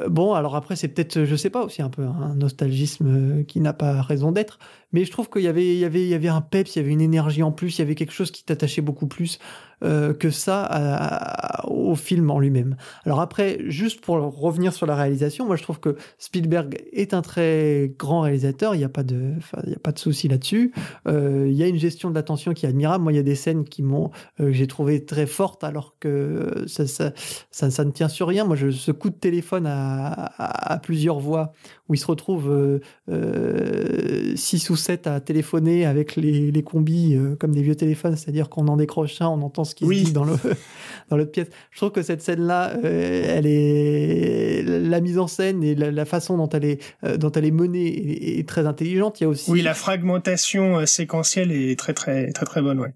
[0.09, 3.73] bon, alors après, c'est peut-être, je sais pas, aussi un peu un nostalgisme qui n'a
[3.73, 4.59] pas raison d'être,
[4.93, 6.79] mais je trouve qu'il y avait, il y avait, il y avait un peps, il
[6.79, 9.39] y avait une énergie en plus, il y avait quelque chose qui t'attachait beaucoup plus
[9.83, 12.77] euh, que ça au film en lui-même.
[13.03, 17.21] Alors après, juste pour revenir sur la réalisation, moi je trouve que Spielberg est un
[17.21, 19.33] très grand réalisateur, il n'y a pas de,
[19.65, 20.73] il y a pas de souci là-dessus.
[21.07, 23.03] il y a une gestion de l'attention qui est admirable.
[23.03, 26.63] Moi, il y a des scènes qui m'ont, que j'ai trouvé très fortes alors que
[26.67, 27.11] ça, ça,
[27.51, 28.45] ça, ça, ne tient sur rien.
[28.45, 31.53] Moi, je, ce coup de télé téléphone à, plusieurs voix,
[31.89, 32.79] où il se retrouve 6 euh,
[33.11, 34.35] euh,
[34.69, 38.67] ou 7 à téléphoner avec les, les combis euh, comme des vieux téléphones, c'est-à-dire qu'on
[38.67, 40.33] en décroche un, on entend ce qui se dit dans le
[41.09, 41.49] dans l'autre pièce.
[41.71, 46.49] Je trouve que cette scène-là, elle est la mise en scène et la, façon dont
[46.49, 46.79] elle est
[47.17, 49.19] dont elle est menée est, très intelligente.
[49.19, 52.93] Il y a aussi oui la fragmentation séquentielle est très très très très bonne, ouais.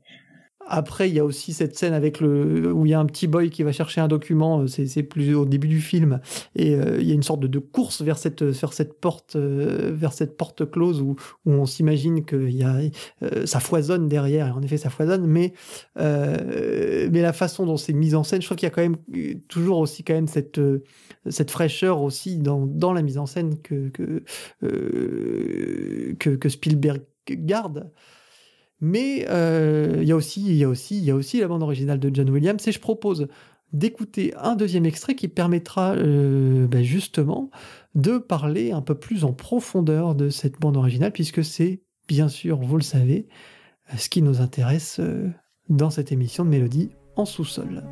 [0.70, 3.28] Après, il y a aussi cette scène avec le où il y a un petit
[3.28, 4.62] boy qui va chercher un document.
[4.62, 6.20] Euh, c'est plus au début du film
[6.56, 9.92] et euh, il y a une sorte de, course vers cette vers cette porte euh,
[9.94, 12.78] vers cette porte close où, où on s'imagine que y a
[13.46, 14.48] ça foisonne derrière.
[14.48, 15.54] Et en effet, ça foisonne, mais
[15.96, 18.98] mais la façon dont c'est mis en scène, je trouve qu'il y a quand même
[19.48, 20.60] toujours aussi quand même cette
[21.30, 24.24] cette fraîcheur aussi dans dans la mise en scène que que
[26.20, 27.92] que, que Spielberg garde.
[28.80, 32.30] Mais euh, il y a aussi, il aussi, il aussi la bande originale de John
[32.30, 32.68] Williams.
[32.68, 33.28] Et je propose
[33.74, 37.50] d'écouter un deuxième extrait qui permettra euh, ben justement
[37.96, 42.60] de parler un peu plus en profondeur de cette bande originale, puisque c'est bien sûr,
[42.60, 43.28] vous le savez,
[43.98, 45.30] ce qui nous intéresse euh,
[45.70, 47.84] dans cette émission de Mélodie en sous-sol.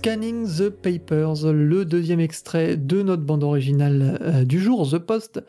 [0.00, 5.44] Scanning the Papers, le deuxième extrait de notre bande originale euh, du jour, The Post.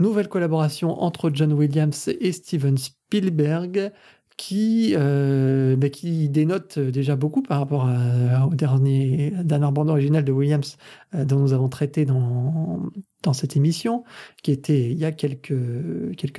[0.00, 3.92] Nouvelle collaboration entre John Williams et Steven Spielberg
[4.36, 10.76] qui, euh, dénote déjà beaucoup par rapport à, au dernier, dernière bande originale de Williams
[11.14, 12.90] euh, dont nous avons traité dans,
[13.32, 14.02] cette émission,
[14.42, 15.54] qui était il y a quelques,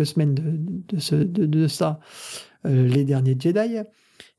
[0.04, 2.02] semaines de, ça,
[2.66, 3.78] les derniers Jedi.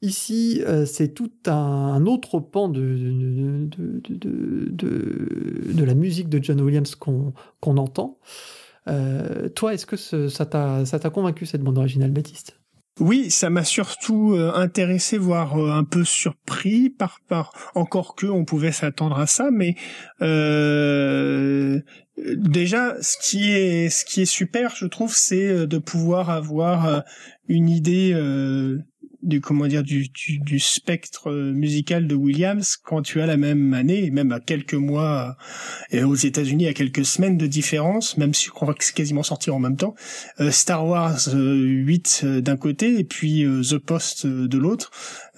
[0.03, 7.35] Ici, euh, c'est tout un, autre pan de, de, la musique de John Williams qu'on
[7.77, 8.19] entend.
[8.89, 12.57] Euh, toi, est-ce que ça t'a convaincu cette bande originale, Baptiste?
[12.99, 18.47] Oui, ça m'a surtout euh, intéressé, voire un peu surpris par par encore que on
[18.47, 19.75] pouvait s'attendre à ça, mais
[22.17, 27.05] déjà ce qui est ce qui est super, je trouve, c'est de pouvoir avoir
[27.49, 28.15] une idée
[29.23, 33.75] du comment dire du, du, spectre euh, musical de Williams quand tu as la même
[33.75, 35.37] année même à quelques mois
[35.91, 39.59] et aux États-Unis à quelques semaines de différence même si que c'est quasiment sorti en
[39.59, 39.95] même temps
[40.41, 44.91] euh, Star Wars 8 euh, d'un côté et puis The Post de l'autre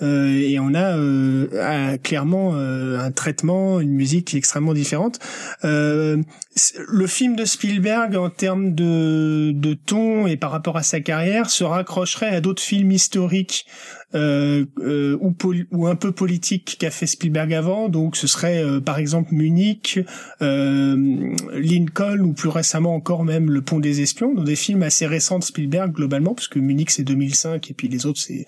[0.02, 5.18] et on a clairement un traitement une musique extrêmement différente.
[5.62, 11.50] Le film de Spielberg en termes de, de ton et par rapport à sa carrière
[11.50, 13.66] se raccrocherait à d'autres films historiques
[14.14, 15.34] euh, euh, ou,
[15.70, 17.88] ou un peu politique qu'a fait Spielberg avant.
[17.88, 20.00] Donc ce serait euh, par exemple Munich,
[20.40, 25.38] Lincoln ou plus récemment encore même Le Pont des Espions, dans des films assez récents
[25.38, 28.44] de Spielberg globalement, puisque Munich c'est 2005 et puis les autres c'est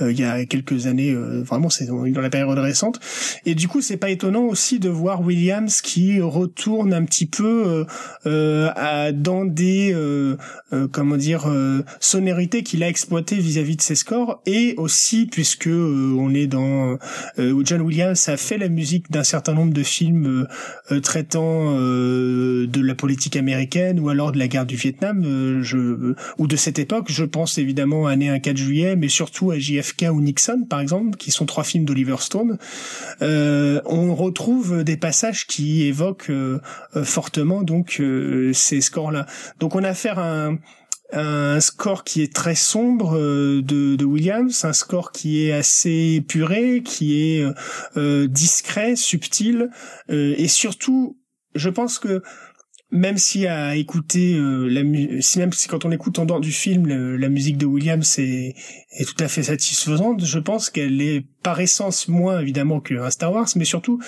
[0.00, 1.14] il y a quelques années.
[1.14, 3.00] vraiment c'est dans la période récente.
[3.44, 7.86] Et du coup c'est pas étonnant aussi de voir Williams qui retourne un petit peu
[8.24, 9.96] à, dans des
[10.92, 11.50] comment dire
[12.00, 16.98] sonorités qu'il a exploitées vis-à-vis de ses scores et aussi puisque euh, on est dans
[17.38, 20.46] euh, John Williams a fait la musique d'un certain nombre de films
[20.90, 21.36] euh, traitant
[21.76, 26.78] de la politique américaine ou alors de la guerre du Vietnam je ou de cette
[26.78, 27.06] époque.
[27.08, 30.80] Je pense évidemment à Né un 4 juillet mais surtout à JFK ou Nixon par
[30.80, 32.58] exemple qui sont trois films d'Oliver Stone.
[33.20, 36.32] On retrouve des passages qui évoquent
[37.04, 38.02] fortement donc
[38.52, 39.26] ces scores là
[39.60, 40.58] donc on a affaire à un
[41.12, 46.16] un score qui est très sombre euh, de, de, Williams, un score qui est assez
[46.16, 47.52] épuré, qui est euh,
[47.96, 49.70] euh, discret, subtil,
[50.08, 51.18] et surtout,
[51.54, 52.22] je pense que
[52.90, 54.82] même si à écouter la
[55.20, 58.54] si même si quand on écoute en dehors du film la musique de Williams est,
[58.92, 63.32] est tout à fait satisfaisante, je pense qu'elle est par essence moins évidemment qu'un Star
[63.32, 64.00] Wars, mais surtout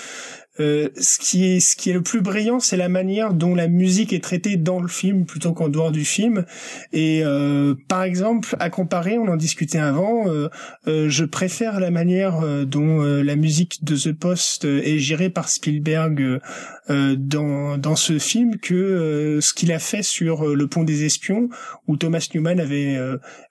[0.59, 3.67] euh, ce qui est ce qui est le plus brillant, c'est la manière dont la
[3.67, 6.45] musique est traitée dans le film plutôt qu'en dehors du film.
[6.91, 10.49] Et euh, par exemple, à comparer, on en discutait avant, euh,
[10.85, 16.39] je préfère la manière dont la musique de The Post est gérée par Spielberg
[16.89, 21.49] dans dans ce film que ce qu'il a fait sur Le Pont des Espions,
[21.87, 22.97] où Thomas Newman avait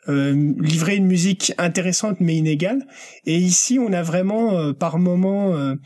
[0.09, 2.86] livré une musique intéressante mais inégale.
[3.26, 5.76] Et ici, on a vraiment par moment,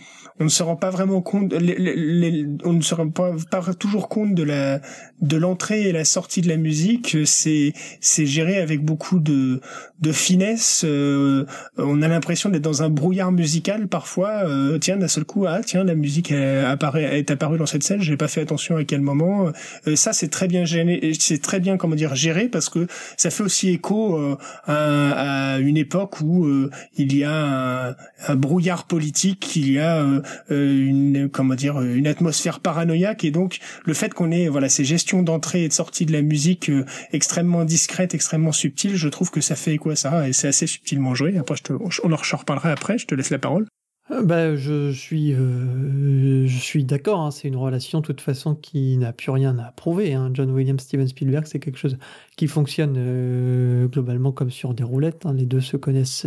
[0.40, 3.34] on ne se rend pas vraiment compte, on ne se rend pas,
[3.78, 4.80] toujours compte de la
[5.20, 7.16] de l'entrée et la sortie de la musique.
[7.24, 9.60] C'est c'est géré avec beaucoup de
[10.00, 10.84] de finesse.
[10.84, 11.44] Euh,
[11.76, 14.44] on a l'impression d'être dans un brouillard musical parfois.
[14.44, 18.00] Euh, tiens, d'un seul coup, ah tiens, la musique apparaît, est apparue dans cette scène.
[18.00, 19.52] J'ai pas fait attention à quel moment.
[19.86, 23.30] Euh, ça, c'est très bien géré, c'est très bien comment dire géré parce que ça
[23.30, 24.18] fait aussi écho
[24.64, 26.48] à, à, une époque où
[26.96, 27.94] il y a un,
[28.28, 33.58] un, brouillard politique, il y a une une comment dire une atmosphère paranoïaque et donc
[33.84, 36.84] le fait qu'on ait voilà ces gestions d'entrée et de sortie de la musique euh,
[37.12, 41.14] extrêmement discrètes, extrêmement subtiles, je trouve que ça fait quoi ça et c'est assez subtilement
[41.14, 41.36] joué.
[41.38, 43.66] Après je te, on en reparlera après, je te laisse la parole.
[44.10, 47.20] Euh, bah, je suis, euh, je suis d'accord.
[47.20, 50.12] Hein, c'est une relation, de toute façon, qui n'a plus rien à prouver.
[50.12, 50.30] Hein.
[50.34, 51.96] John Williams, Steven Spielberg, c'est quelque chose
[52.36, 55.24] qui fonctionne globalement comme sur des roulettes.
[55.24, 55.34] Hein.
[55.34, 56.26] Les deux se connaissent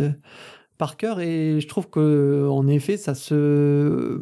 [0.76, 4.20] par cœur et je trouve que en effet ça se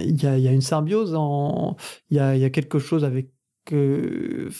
[0.00, 1.76] il y a, une symbiose en
[2.10, 3.30] il y a, quelque chose avec
[3.72, 4.50] euh,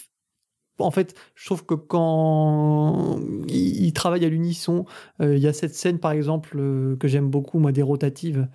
[0.81, 4.85] en fait, je trouve que quand ils travaillent à l'unisson,
[5.21, 8.47] euh, il y a cette scène par exemple euh, que j'aime beaucoup, moi, des rotatives,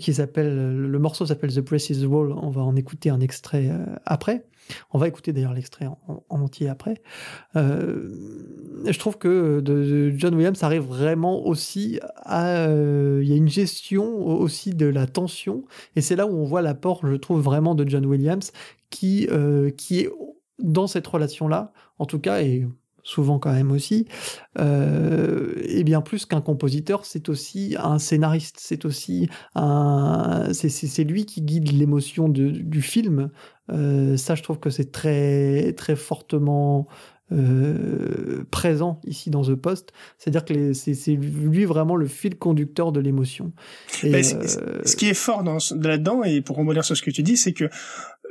[0.00, 2.32] qui s'appelle, le morceau s'appelle The Press is Wall.
[2.32, 3.70] On va en écouter un extrait
[4.06, 4.46] après.
[4.92, 7.02] On va écouter d'ailleurs l'extrait en, entier après.
[7.56, 8.10] Euh,
[8.86, 9.62] je trouve que
[10.16, 12.68] John Williams arrive vraiment aussi à...
[12.68, 15.64] Euh, il y a une gestion aussi de la tension,
[15.96, 18.52] et c'est là où on voit l'apport, je trouve, vraiment de John Williams,
[18.90, 20.10] qui, euh, qui est
[20.58, 22.66] dans cette relation-là, en tout cas, et
[23.02, 24.06] souvent quand même aussi.
[24.58, 31.26] Euh, et bien plus qu'un compositeur, c'est aussi un scénariste, c'est aussi un, c'est lui
[31.26, 33.30] qui guide l'émotion du film.
[33.70, 36.88] Euh, ça, je trouve que c'est très très fortement
[37.32, 39.92] euh, présent ici dans The Post.
[40.18, 43.52] C'est-à-dire que c'est lui vraiment le fil conducteur de l'émotion.
[44.02, 47.52] Euh, ce qui est fort là-dedans, et pour rebondir sur ce que tu dis, c'est
[47.52, 47.68] que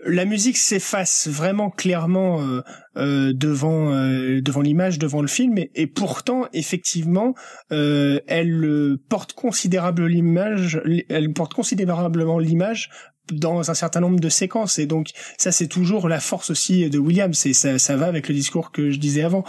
[0.05, 2.61] la musique s'efface vraiment clairement euh,
[2.97, 7.35] euh devant euh, devant l'image, devant le film, et, pourtant effectivement,
[7.69, 12.89] elle porte considérable l'image, elle porte considérablement l'image
[13.33, 16.99] dans un certain nombre de séquences et donc ça c'est toujours la force aussi de
[16.99, 19.43] Williams et ça, ça va avec le discours que je disais avant.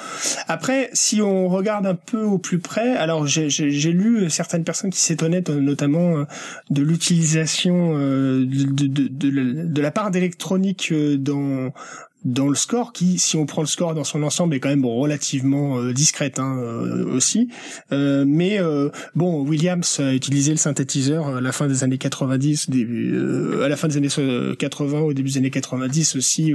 [0.49, 5.01] Après si on regarde un peu au plus près, alors j'ai lu certaines personnes qui
[5.01, 6.25] s'étonnaient notamment euh,
[6.71, 11.73] de l'utilisation euh, de, de, de, de, la part d'électronique euh, dans
[12.25, 14.85] dans le score qui, si on prend le score dans son ensemble, est quand même
[14.85, 17.49] relativement euh, discrète hein, euh, aussi.
[17.93, 18.59] Euh, mais
[19.15, 23.19] bon, Williams a utilisé le synthétiseur à la fin des années 90, début,
[23.63, 26.53] à la fin des années 80, au début des années 90 aussi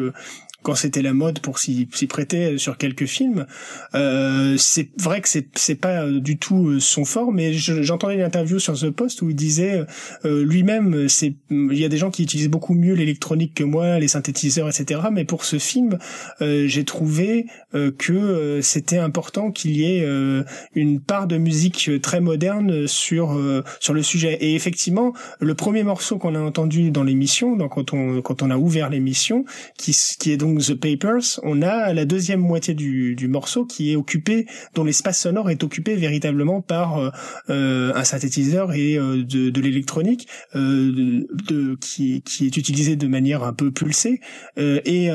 [0.65, 3.45] quand c'était la mode pour s'y prêter sur quelques films.
[3.93, 8.57] Euh, c'est vrai que c'est pas du tout euh, son fort, mais j'entendais une interview
[8.57, 9.85] sur The Post où il disait
[10.25, 11.07] euh, lui-même,
[11.51, 15.01] il y a des gens qui utilisent beaucoup mieux l'électronique que moi, les synthétiseurs, etc.
[15.11, 15.99] Mais pour ce film,
[16.41, 20.05] euh, j'ai trouvé euh, que c'était important qu'il y ait
[20.73, 23.39] une part de musique très moderne sur
[23.79, 24.37] sur le sujet.
[24.41, 28.49] Et effectivement, le premier morceau qu'on a entendu dans l'émission, donc quand on quand on
[28.49, 29.45] a ouvert l'émission,
[29.77, 33.95] qui qui est donc The Papers, on a la deuxième moitié du, morceau qui est
[33.95, 37.09] occupé, dont l'espace sonore est occupé véritablement par euh,
[37.49, 40.27] euh un synthétiseur et euh, de, l'électronique
[41.81, 44.19] qui, est utilisé de manière un peu pulsée.
[44.57, 45.09] Et,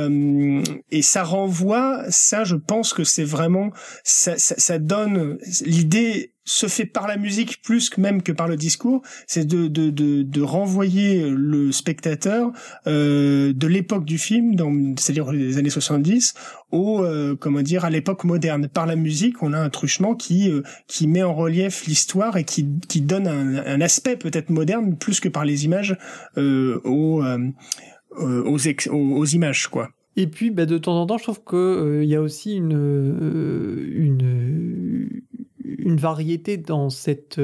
[1.03, 3.71] ça renvoie, ça je pense que c'est vraiment,
[4.05, 8.57] ça, ça donne l'idée se fait par la musique plus que même que par le
[8.57, 12.51] discours, c'est de, de, de, de, renvoyer le spectateur
[12.87, 14.57] euh, de l'époque du film,
[14.99, 16.35] c'est-à-dire les années 70,
[16.73, 18.69] au euh, comment dire à l'époque moderne.
[18.69, 22.45] Par la musique, on a un truchement qui euh, qui met en relief l'histoire et
[22.45, 25.97] qui, qui donne un, un aspect peut-être moderne plus que par les images
[26.37, 27.51] euh, aux, euh,
[28.19, 28.59] aux,
[28.91, 29.91] aux, images quoi.
[30.17, 32.73] Et puis, bah, de temps en temps, je trouve qu'il il y a aussi une,
[33.95, 35.23] une,
[35.79, 37.41] une variété dans cette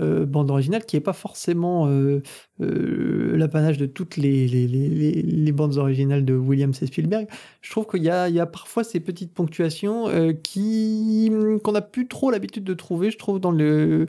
[0.00, 2.20] euh, euh, bande originale qui n'est pas forcément euh,
[2.58, 7.26] l'apanage de toutes les, bandes originales de Williams et Spielberg.
[7.60, 12.74] Je trouve qu'il y, a, parfois ces petites ponctuations qu'on n'a plus trop l'habitude de
[12.74, 13.10] trouver.
[13.10, 14.06] Je trouve dans le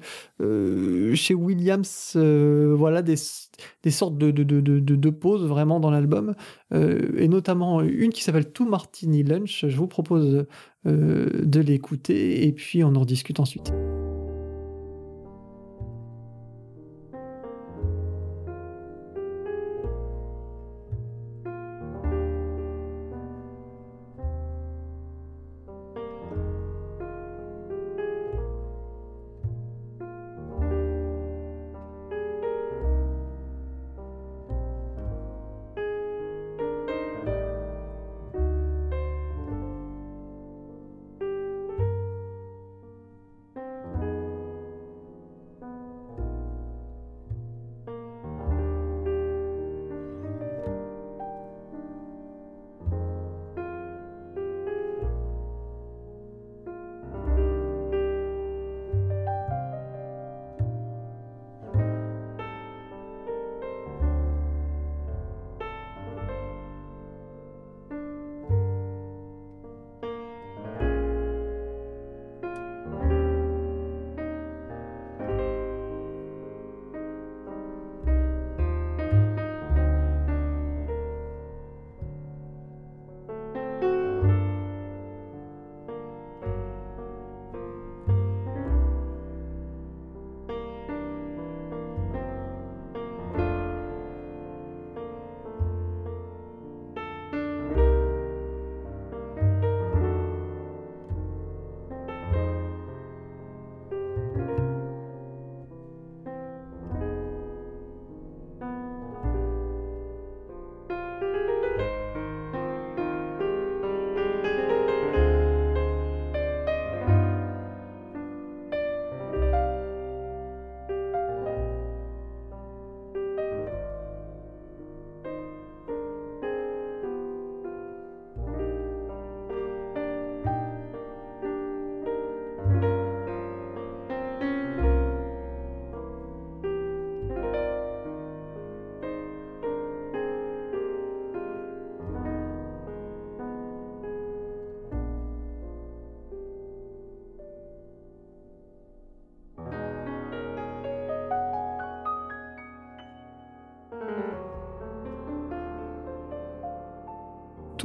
[1.13, 6.35] chez Williams, voilà des, sortes de, de, pauses vraiment dans l'album,
[6.73, 9.65] et notamment une qui s'appelle To Martini Lunch.
[9.67, 10.45] Je vous propose
[10.85, 13.71] de l'écouter et puis on en discute ensuite.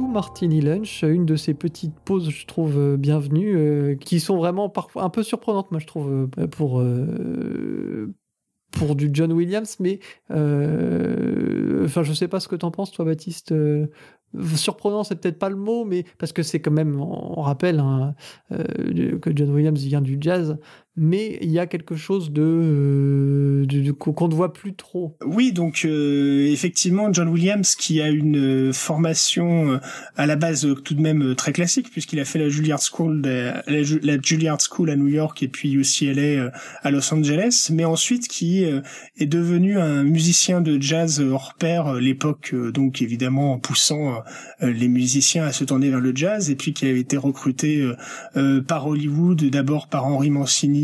[0.07, 5.09] Martini Lunch, une de ces petites pauses, je trouve, bienvenues, qui sont vraiment parfois un
[5.09, 6.83] peu surprenantes, moi, je trouve, pour,
[8.71, 9.99] pour du John Williams, mais
[10.29, 13.53] enfin, je sais pas ce que t'en penses, toi, Baptiste
[14.55, 18.15] surprenant, c'est peut-être pas le mot, mais parce que c'est quand même, on rappelle hein,
[18.51, 20.57] euh, que John Williams vient du jazz,
[20.95, 25.15] mais il y a quelque chose de, euh, qu'on ne voit plus trop.
[25.25, 29.79] Oui, donc euh, effectivement, John Williams qui a une formation
[30.15, 34.17] à la base tout de même très classique puisqu'il a fait la Juilliard School, la,
[34.21, 39.25] Juilliard School à New York et puis UCLA à Los Angeles, mais ensuite qui est
[39.25, 44.21] devenu un musicien de jazz hors pair, l'époque donc évidemment en poussant
[44.63, 47.81] euh, les musiciens à se tourner vers le jazz et puis qui a été recruté
[47.81, 47.95] euh,
[48.37, 50.80] euh, par Hollywood, d'abord par Henry Mancini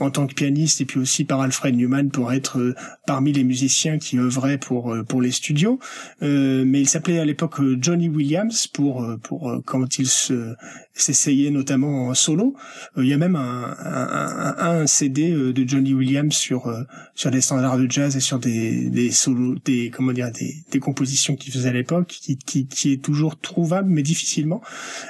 [0.00, 2.74] en tant que pianiste et puis aussi par Alfred Newman pour être
[3.06, 5.78] parmi les musiciens qui œuvraient pour pour les studios.
[6.20, 10.54] mais il s'appelait à l'époque Johnny Williams pour pour quand il se
[10.94, 12.54] s'essayait notamment en solo.
[12.96, 16.72] Il y a même un, un, un, CD de Johnny Williams sur
[17.14, 20.78] sur des standards de jazz et sur des des solos, des comment dire des, des
[20.78, 24.60] compositions qu'il faisait à l'époque qui, qui qui, est toujours trouvable mais difficilement.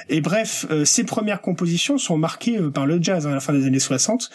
[0.09, 3.39] Et bref, euh, ces premières compositions sont marquées euh, par le jazz hein, à la
[3.39, 4.29] fin des années 60,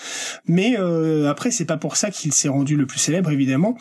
[0.46, 3.76] mais euh, après c'est pas pour ça qu'il s'est rendu le plus célèbre évidemment.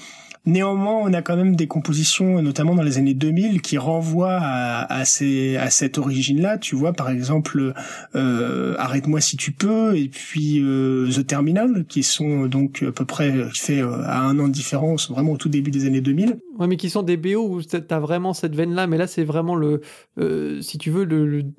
[0.45, 5.05] Néanmoins, on a quand même des compositions, notamment dans les années 2000, qui renvoient à,
[5.05, 6.57] cette origine-là.
[6.57, 7.73] Tu vois, par exemple,
[8.15, 13.05] euh, Arrête-moi si tu peux, et puis euh, The Terminal, qui sont donc à peu
[13.05, 16.37] près faits euh, à un an de différence, vraiment au tout début des années 2000.
[16.59, 19.23] Ouais, mais qui sont des BO où tu as vraiment cette veine-là, mais là, c'est
[19.23, 19.81] vraiment le,
[20.19, 21.05] euh, si tu veux,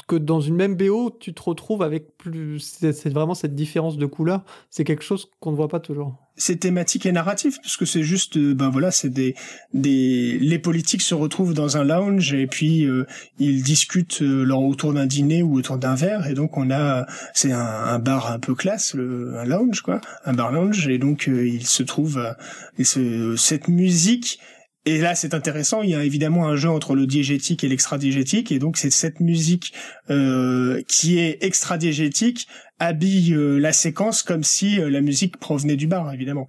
[0.06, 4.06] que dans une même BO, tu te retrouves avec plus, c'est vraiment cette différence de
[4.06, 4.42] couleur.
[4.70, 8.36] C'est quelque chose qu'on ne voit pas toujours c'est thématique et narratif puisque c'est juste
[8.36, 9.34] euh, ben voilà c'est des
[9.74, 13.06] des les politiques se retrouvent dans un lounge et puis euh,
[13.38, 17.52] ils discutent euh, autour d'un dîner ou autour d'un verre et donc on a c'est
[17.52, 21.26] un, un, bar un peu classe le, un lounge quoi un bar lounge et donc
[21.26, 22.34] il se trouve
[22.78, 24.38] et ce, cette musique
[24.88, 25.82] et là, c'est intéressant.
[25.82, 29.20] Il y a évidemment un jeu entre le diégétique et l'extra-diégétique, et donc c'est cette
[29.20, 29.74] musique
[30.08, 35.86] euh, qui est extra-diégétique habille euh, la séquence comme si euh, la musique provenait du
[35.86, 36.48] bar, évidemment.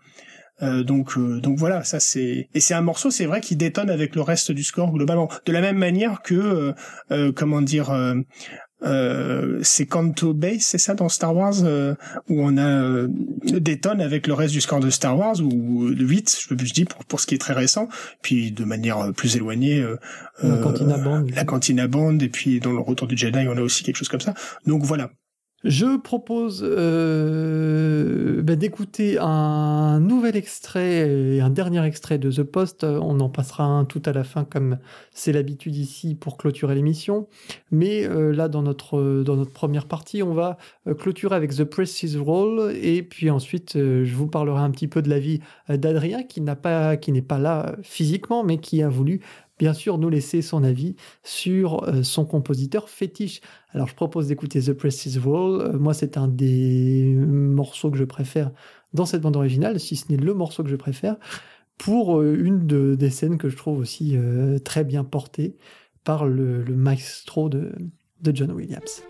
[0.61, 4.13] Euh, donc donc voilà ça c'est et c'est un morceau c'est vrai qui détonne avec
[4.13, 6.73] le reste du score globalement de la même manière que
[7.33, 7.93] comment dire
[8.83, 11.95] euh, c'est Canto Base, c'est ça dans Star Wars euh,
[12.29, 13.07] où on a euh,
[13.43, 16.73] des tonnes avec le reste du score de Star Wars ou le 8, je, je
[16.73, 17.89] dis pour, pour ce qui est très récent,
[18.21, 19.85] puis de manière plus éloignée
[20.41, 23.61] la Cantina Band, la Cantina Band et puis dans le Retour du Jedi on a
[23.61, 24.33] aussi quelque chose comme ça.
[24.65, 25.09] Donc voilà,
[25.65, 32.85] je propose euh, bah, d'écouter un nouvel extrait et un dernier extrait de The Post.
[32.85, 34.79] On en passera un tout à la fin comme
[35.11, 37.27] c'est l'habitude ici pour clôturer l'émission.
[37.71, 40.57] Mais euh, là, dans notre, dans notre première partie, on va
[40.87, 45.01] euh, clôturer avec The Precious Roll et puis ensuite, je vous parlerai un petit peu
[45.01, 48.87] de la vie d'Adrien qui n'a pas, qui n'est pas là physiquement, mais qui a
[48.87, 49.19] voulu
[49.59, 53.41] bien sûr nous laisser son avis sur euh, son compositeur fétiche.
[53.73, 55.61] Alors je propose d'écouter The Precious Wall.
[55.61, 58.51] Euh, moi c'est un des morceaux que je préfère
[58.93, 61.17] dans cette bande originale, si ce n'est le morceau que je préfère,
[61.77, 64.17] pour euh, une des scènes que je trouve aussi
[64.63, 65.57] très bien portée
[66.03, 67.71] par le, maestro de
[68.33, 69.03] John Williams.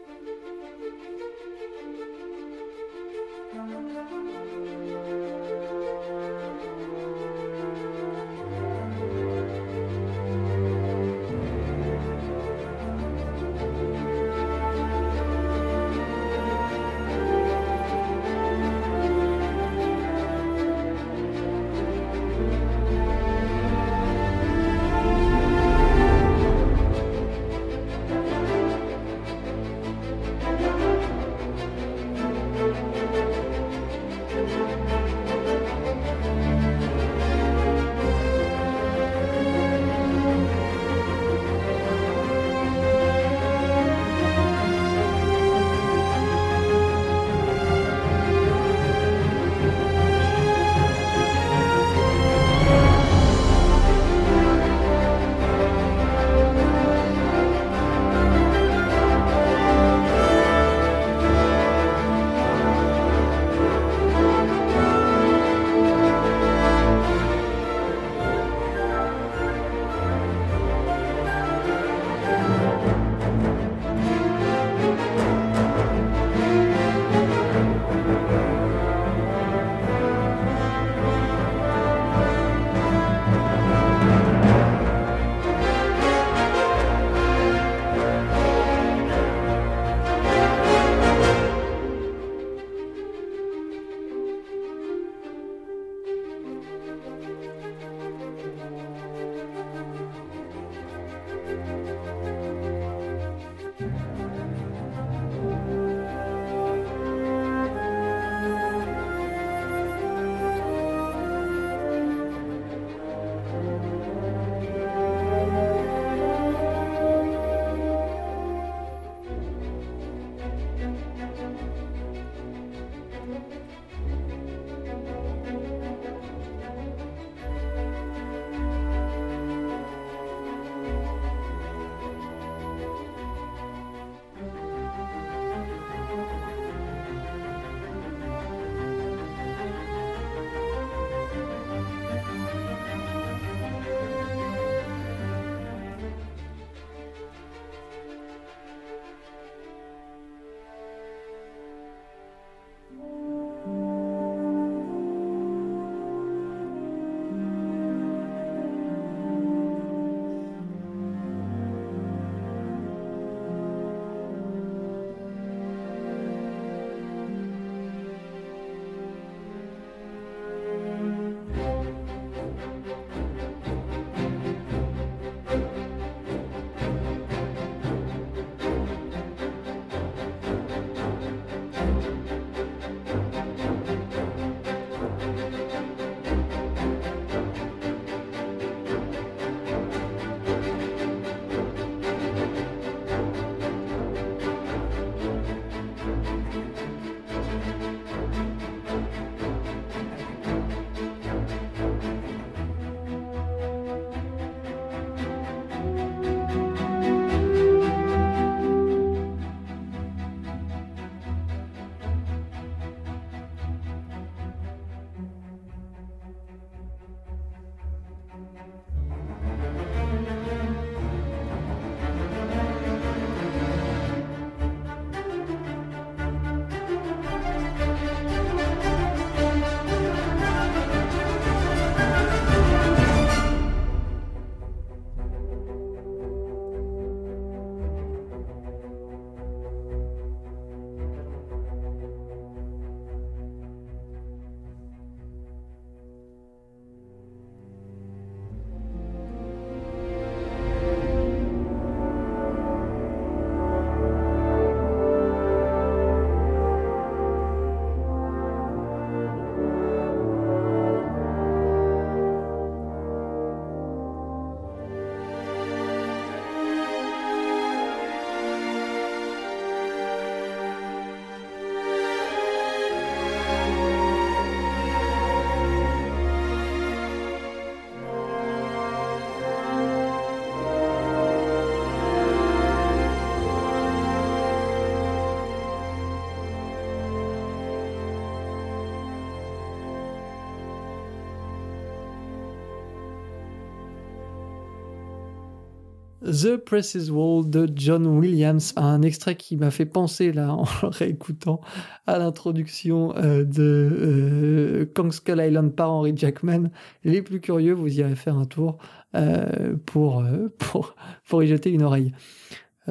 [296.29, 301.61] The Precious Wall de John Williams, un extrait qui m'a fait penser là en réécoutant
[302.05, 306.69] à l'introduction euh, de euh, Kong Skull Island par Henry Jackman.
[307.03, 308.77] Les plus curieux, vous irez faire un tour
[309.15, 310.23] euh, pour,
[310.59, 310.95] pour,
[311.27, 312.13] pour y jeter une oreille.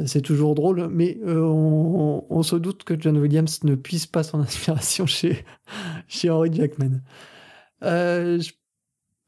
[0.06, 5.06] C'est toujours drôle, mais on, se doute que John Williams ne puisse pas son inspiration
[5.06, 5.44] chez,
[6.06, 7.00] chez Henry Jackman.
[7.82, 8.50] je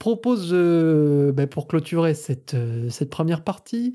[0.01, 3.95] propose, euh, ben, pour clôturer cette, euh, cette première partie,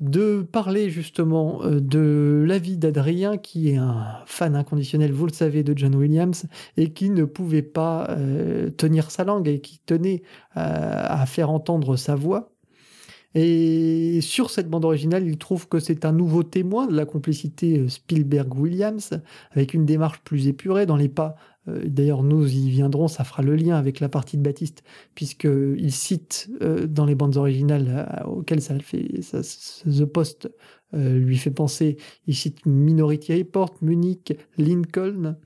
[0.00, 5.32] de parler justement euh, de la vie d'Adrien, qui est un fan inconditionnel, vous le
[5.32, 8.16] savez, de John Williams, et qui ne pouvait pas
[8.76, 10.22] tenir sa langue et qui tenait
[10.54, 12.50] à faire entendre sa voix.
[13.34, 17.86] Et sur cette bande originale, il trouve que c'est un nouveau témoin de la complicité
[17.88, 19.20] Spielberg-Williams,
[19.52, 21.36] avec une démarche plus épurée dans les pas
[21.66, 24.82] d'ailleurs, nous y viendrons, ça fera le lien avec la partie de Baptiste,
[25.14, 29.40] puisqu'il cite euh, dans les bandes originales euh, auxquelles ça fait, ça,
[29.84, 30.50] The Post
[30.92, 35.36] lui fait penser, il cite Minority Report, Munich, Lincoln.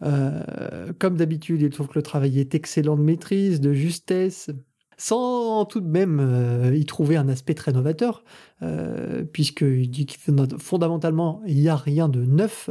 [0.00, 4.50] comme d'habitude, il trouve que le travail est excellent de maîtrise, de justesse,
[4.96, 8.24] sans tout de même euh, y trouver un aspect très novateur,
[8.62, 10.14] euh, puisqu'il dit que
[10.58, 12.70] fondamentalement, il n'y a rien de neuf,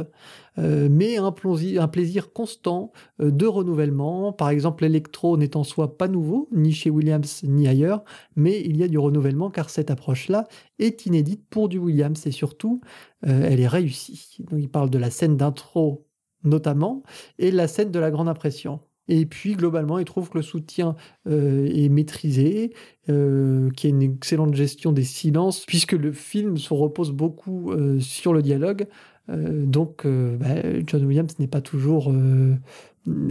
[0.58, 4.32] euh, mais un, plaisir constant de renouvellement.
[4.32, 8.04] Par exemple, l'électro n'est en soi pas nouveau, ni chez Williams ni ailleurs,
[8.34, 10.46] mais il y a du renouvellement car cette approche-là
[10.78, 12.80] est inédite pour du Williams et surtout,
[13.22, 14.36] elle est réussie.
[14.50, 16.06] Donc, il parle de la scène d'intro
[16.44, 17.02] notamment,
[17.38, 18.80] et la scène de la grande impression.
[19.08, 20.96] Et puis, globalement, il trouve que le soutien
[21.28, 22.72] euh, est maîtrisé,
[23.08, 27.70] euh, qu'il y a une excellente gestion des silences, puisque le film se repose beaucoup
[27.70, 28.86] euh, sur le dialogue.
[29.28, 30.54] donc, bah,
[30.86, 32.12] John Williams n'est pas toujours.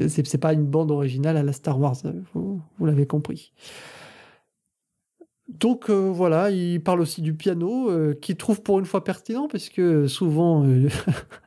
[0.07, 1.95] c'est pas une bande originale à la Star Wars,
[2.33, 3.53] vous, l'avez compris.
[5.47, 7.89] Donc voilà, il parle aussi du piano,
[8.21, 10.65] qu'il trouve pour une fois pertinent, parce que souvent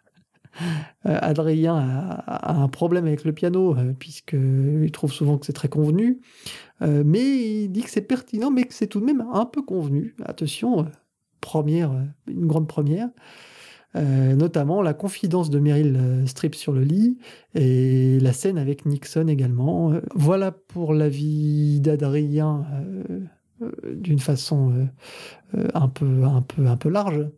[1.05, 6.21] Adrien a, un problème avec le piano, euh, puisqu'il trouve souvent que c'est très convenu.
[6.83, 9.63] Euh, mais il dit que c'est pertinent, mais que c'est tout de même un peu
[9.63, 10.15] convenu.
[10.25, 10.87] Attention,
[11.41, 11.93] première,
[12.27, 13.09] une grande première.
[13.95, 17.19] notamment la confidence de Meryl Streep sur le lit
[17.55, 19.93] et la scène avec Nixon également.
[20.15, 22.65] voilà pour la vie d'Adrien
[23.93, 24.89] d'une façon
[25.75, 27.29] un peu, un, peu, un peu large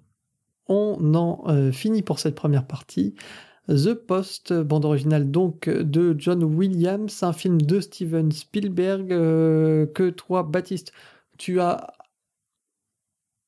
[0.70, 3.14] on en euh, finit pour cette première partie.
[3.68, 10.10] The Post, bande originale donc de John Williams, un film de Steven Spielberg euh, que
[10.10, 10.92] toi, Baptiste,
[11.38, 11.92] tu as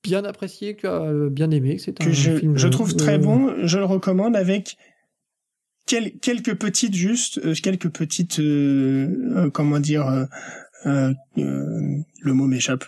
[0.02, 1.78] bien apprécié, que tu as euh, bien aimé.
[1.78, 4.76] C'est que je, je trouve très bon, je le recommande avec
[5.86, 8.40] quelques petites juste, quelques petites,
[9.52, 10.28] comment dire,
[10.84, 12.84] le mot m'échappe.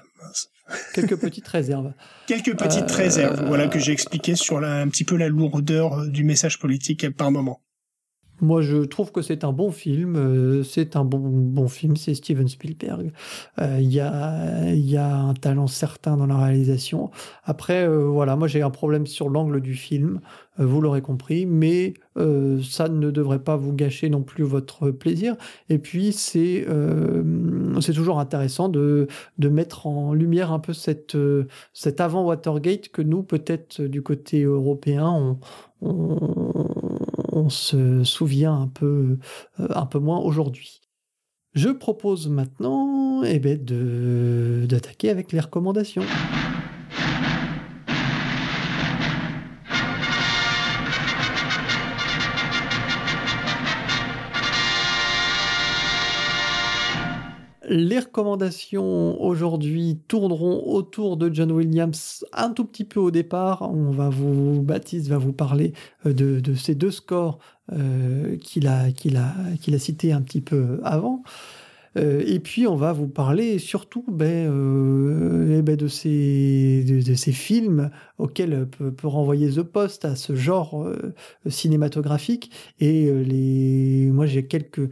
[0.95, 1.93] Quelques petites réserves.
[2.27, 5.99] Quelques petites euh, réserves, voilà, que j'ai expliqué sur la, un petit peu la lourdeur
[5.99, 7.61] euh, du message politique par moment.
[8.41, 10.17] Moi, je trouve que c'est un bon film.
[10.17, 11.97] Euh, c'est un bon, bon film.
[11.97, 13.13] C'est Steven Spielberg.
[13.61, 17.11] Il y, a, y a un talent certain dans la réalisation.
[17.45, 20.21] Après, voilà, moi j'ai un problème sur l'angle du film.
[20.61, 24.91] Euh, vous l'aurez compris, mais euh, ça ne devrait pas vous gâcher non plus votre
[24.91, 25.37] plaisir.
[25.69, 27.23] Et puis, c'est euh,
[27.81, 29.09] c'est toujours intéressant de,
[29.39, 31.17] de mettre en lumière un peu cette,
[31.73, 35.39] cet avant Watergate que nous, peut-être du côté européen,
[35.81, 36.94] on,
[37.49, 39.19] se souvient un peu,
[39.59, 40.81] un peu moins aujourd'hui.
[41.55, 43.59] Je propose maintenant eh ben,
[44.67, 46.03] d'attaquer avec les recommandations.
[57.69, 63.63] Les recommandations aujourd'hui tourneront autour de John Williams un tout petit peu au départ.
[63.63, 65.73] On va vous, Baptiste va vous parler
[66.07, 67.39] euh, de, ces deux scores
[67.73, 71.23] euh, qu'il a, qu'il a, qu'il a cités un petit peu avant.
[71.97, 77.15] Euh, et puis on va vous parler surtout ben, euh, eh ben de, ces, de,
[77.15, 81.15] ces films auxquels peut, renvoyer The Post à ce genre euh,
[81.47, 82.51] cinématographique.
[82.81, 84.91] Et les, moi j'ai quelques,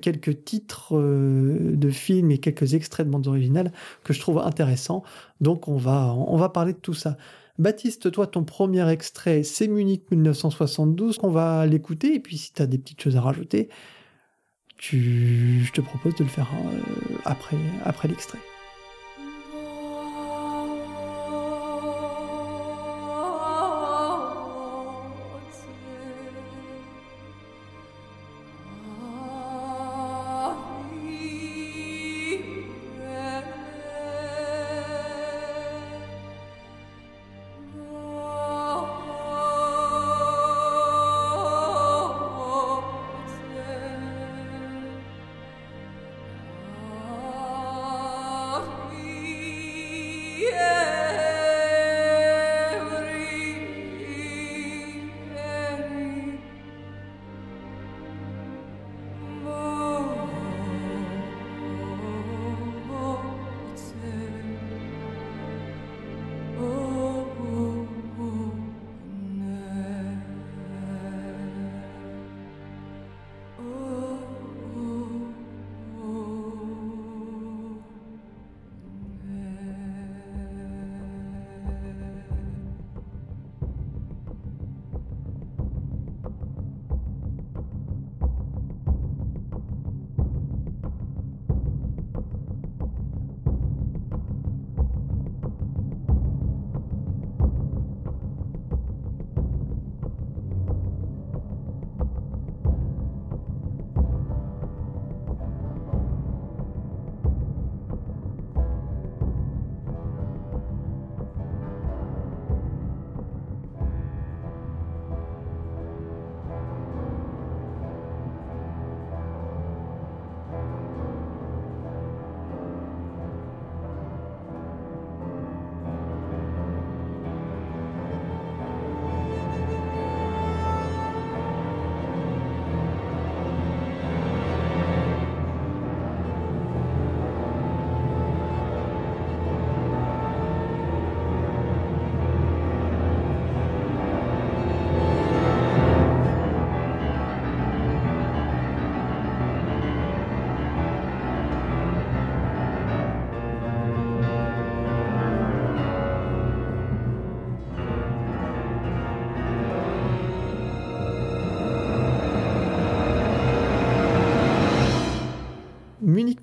[0.00, 3.72] quelques titres de films et quelques extraits de bandes originales
[4.04, 5.02] que je trouve intéressants.
[5.40, 7.16] Donc on va, on va parler de tout ça.
[7.58, 11.18] Baptiste, toi, ton premier extrait, c'est Munich 1972.
[11.22, 13.68] On va l'écouter, et puis si tu as des petites choses à rajouter,
[14.80, 16.80] je te propose de le faire euh,
[17.24, 18.38] après, après l'extrait.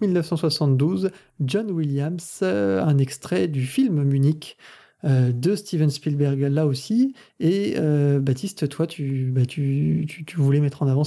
[0.01, 4.57] Munich 1972, John Williams, un extrait du film Munich
[5.05, 7.13] euh, de Steven Spielberg là aussi.
[7.39, 11.03] Et euh, Baptiste, toi, tu, bah, tu, tu, voulais mettre en avant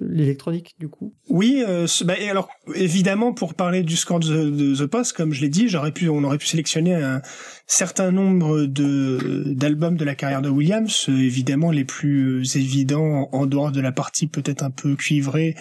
[0.00, 1.14] l'électronique du coup?
[1.28, 5.48] Oui, euh, bah, alors évidemment pour parler du score de, The Post, comme je l'ai
[5.48, 7.22] dit, j'aurais pu, on aurait pu sélectionner un
[7.68, 11.06] certain nombre de d'albums de la carrière de Williams.
[11.08, 15.54] évidemment, les plus évidents en dehors de la partie peut-être un peu cuivrée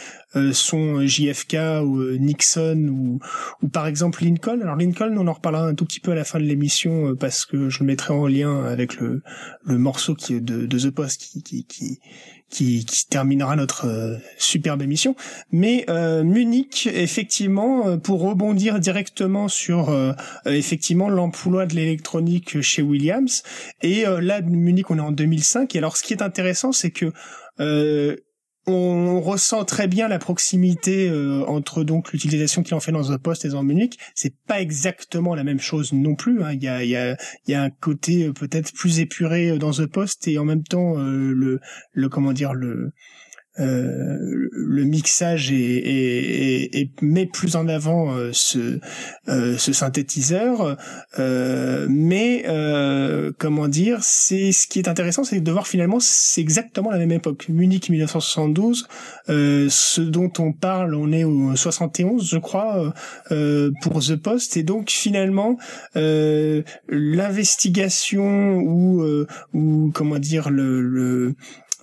[0.51, 3.19] sont JFK ou Nixon ou,
[3.61, 4.59] ou par exemple Lincoln.
[4.61, 7.45] Alors Lincoln, on en reparlera un tout petit peu à la fin de l'émission parce
[7.45, 9.21] que je le mettrai en lien avec le,
[9.65, 11.99] le morceau qui, de, de The Post qui, qui, qui,
[12.53, 15.15] qui, qui terminera notre euh, superbe émission.
[15.51, 20.13] Mais euh, Munich, effectivement, euh, pour rebondir directement sur euh,
[20.45, 23.43] effectivement l'emploi de l'électronique chez Williams,
[23.81, 27.11] et là, Munich, on est en 2005, et alors ce qui est intéressant, c'est que
[28.65, 33.17] on ressent très bien la proximité euh, entre donc l'utilisation qu'il en fait dans The
[33.17, 33.99] Post et dans Munich.
[34.15, 36.43] C'est pas exactement la même chose non plus.
[36.43, 36.53] Hein.
[36.53, 39.71] Il, y a, y a, y a un côté euh, peut-être plus épuré euh, dans
[39.71, 41.59] The Post et en même temps le,
[41.91, 42.91] le comment dire le
[43.59, 48.79] euh, le mixage et, met plus en avant euh, ce,
[49.27, 50.75] euh, ce synthétiseur,
[51.87, 52.45] mais
[53.37, 57.11] comment dire, c'est ce qui est intéressant, c'est de voir finalement c'est exactement la même
[57.11, 57.45] époque.
[57.49, 58.87] Munich 1972,
[59.27, 62.91] ce dont on parle, on est au 71, je crois,
[63.29, 65.59] pour The Post, et donc finalement
[65.93, 69.05] l'investigation ou
[69.53, 71.35] ou comment dire le, le euh,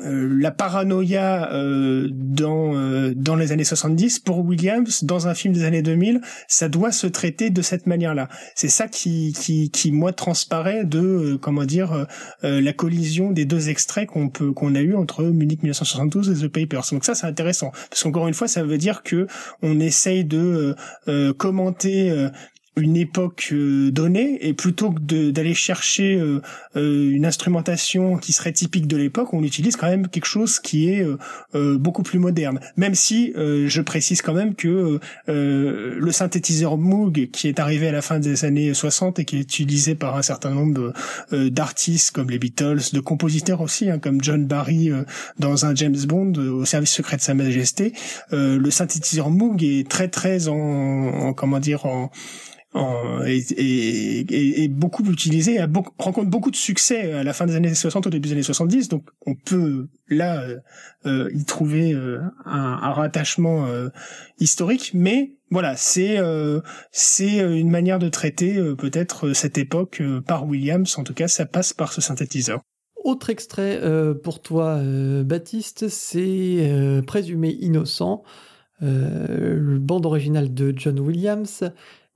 [0.02, 5.64] la paranoïa euh, dans euh, dans les années 70 pour Williams dans un film des
[5.64, 8.28] années 2000 ça doit se traiter de cette manière-là.
[8.54, 12.06] C'est ça qui qui qui moi transparaît de comment dire
[12.42, 16.48] la collision des deux extraits qu'on peut qu'on a eu entre Munich 1972 et The
[16.48, 16.84] Papers.
[16.92, 19.26] Donc ça c'est intéressant parce qu'encore une fois ça veut dire que
[19.62, 20.74] on essaye de
[21.38, 22.28] commenter
[22.80, 26.40] une époque euh, donnée et plutôt que d'aller chercher euh,
[26.76, 30.88] euh, une instrumentation qui serait typique de l'époque, on utilise quand même quelque chose qui
[30.88, 31.04] est
[31.54, 32.60] beaucoup plus moderne.
[32.76, 38.02] Même si je précise quand même que le synthétiseur Moog qui est arrivé à la
[38.02, 40.92] fin des années 60 et qui est utilisé par un certain nombre
[41.32, 44.90] d'artistes comme les Beatles, de compositeurs aussi hein, comme John Barry
[45.38, 47.92] dans un James Bond au service secret de Sa Majesté,
[48.32, 52.10] le synthétiseur Moog est très très en, en comment dire en
[52.74, 55.60] et, beaucoup utilisé,
[55.98, 58.88] rencontre beaucoup de succès à la fin des années 60, au début des années 70.
[58.88, 60.58] Donc on peut là euh,
[61.06, 63.66] euh, y trouver euh, un, un, rattachement
[64.38, 66.18] historique, mais voilà, c'est
[66.92, 70.96] c'est une manière de traiter peut-être cette époque par Williams.
[70.98, 72.60] En tout cas, ça passe par ce synthétiseur.
[73.02, 73.80] Autre extrait
[74.22, 74.80] pour toi,
[75.24, 78.22] Baptiste, c'est Présumé innocent,
[78.80, 81.64] le bande originale de John Williams.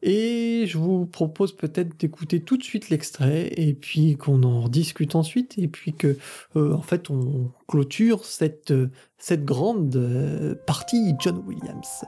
[0.06, 5.14] Et je vous propose peut-être d'écouter tout de suite l'extrait et puis qu'on en discute
[5.14, 6.18] ensuite et puis que
[6.56, 8.74] euh, en fait on clôture cette,
[9.16, 12.04] cette grande euh, partie John Williams.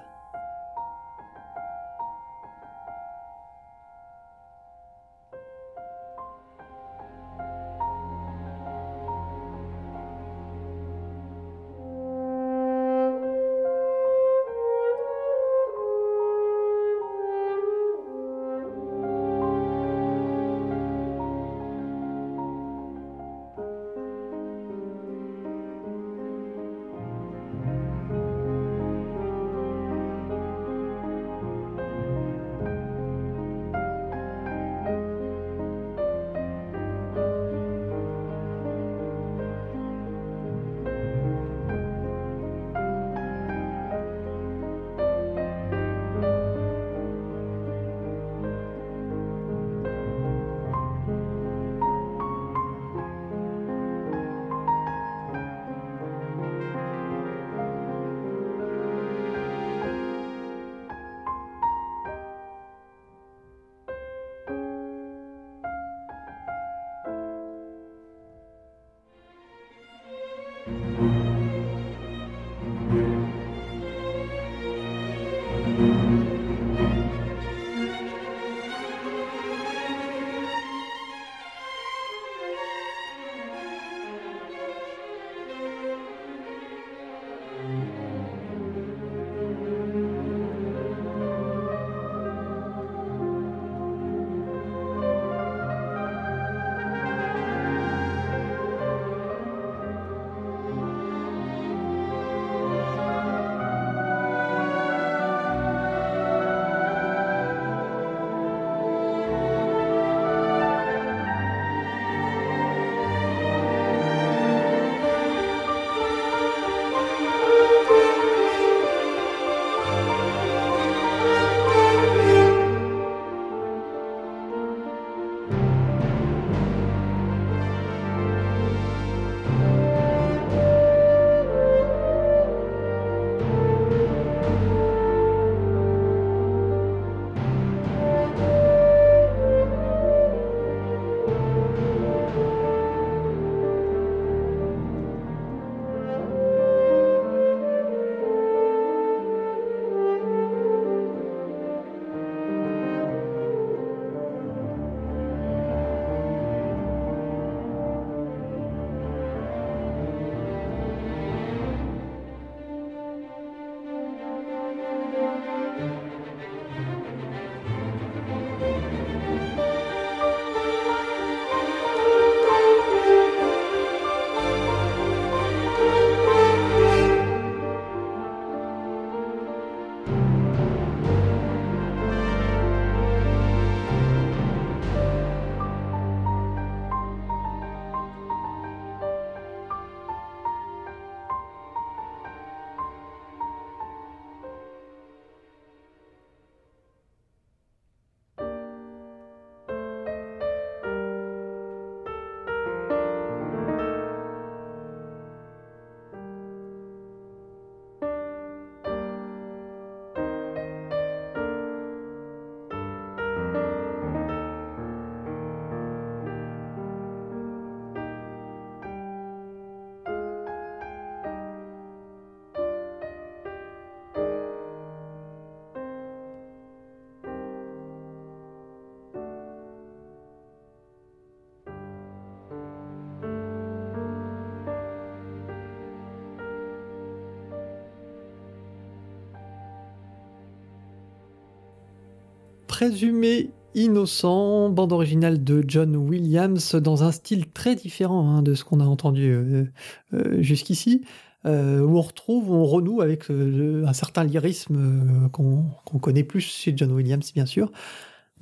[242.76, 248.64] Présumé innocent, bande originale de John Williams dans un style très différent hein, de ce
[248.64, 249.64] qu'on a entendu euh,
[250.12, 251.00] euh, jusqu'ici,
[251.46, 256.92] euh, où on retrouve, on renoue avec un certain lyrisme qu'on connaît plus chez John
[256.92, 257.72] Williams, bien sûr.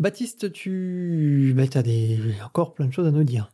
[0.01, 2.19] Baptiste, tu bah, as des...
[2.45, 3.53] encore plein de choses à nous dire.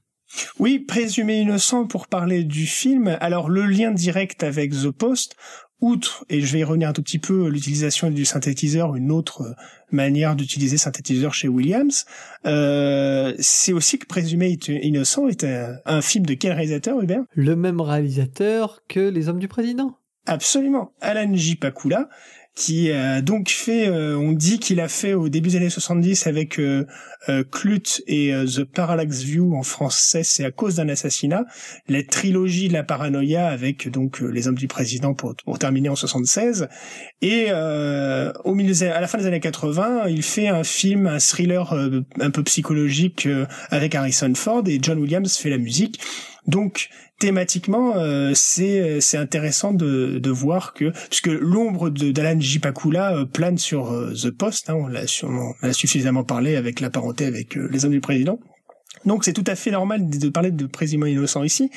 [0.59, 3.19] Oui, présumé innocent pour parler du film.
[3.21, 5.37] Alors le lien direct avec The Post,
[5.81, 9.55] outre, et je vais y revenir un tout petit peu, l'utilisation du synthétiseur, une autre
[9.91, 12.05] manière d'utiliser synthétiseur chez Williams,
[12.47, 17.23] euh, c'est aussi que Présumé innocent est un, film de quel réalisateur, Hubert?
[17.35, 19.97] Le même réalisateur que Les Hommes du Président.
[20.27, 21.57] Absolument, Alan J.
[21.57, 22.09] Pakula,
[22.55, 26.27] qui a donc fait, euh, on dit qu'il a fait au début des années 70
[26.27, 26.85] avec euh,
[27.29, 31.45] euh, Clut et The Parallax View en français, c'est à cause d'un assassinat,
[31.89, 35.97] la trilogie de la paranoïa avec donc les hommes du président pour, pour terminer en
[35.97, 36.69] 76
[37.23, 37.53] et
[38.45, 41.73] au milieu à la fin des années 80, il fait un film, un thriller
[42.21, 43.29] un peu psychologique
[43.71, 46.01] avec Harrison Ford et John Williams fait la musique.
[46.47, 46.89] Donc
[47.19, 52.59] thématiquement, euh, c'est c'est intéressant de, de voir que puisque l'ombre d'Alan J.
[52.59, 57.27] Pakula euh, plane sur euh, The Post, hein, on l'a suffisamment parlé avec la parenté
[57.27, 58.39] avec les hommes du président.
[59.07, 61.71] Donc c'est tout à fait normal de parler de président innocent ici,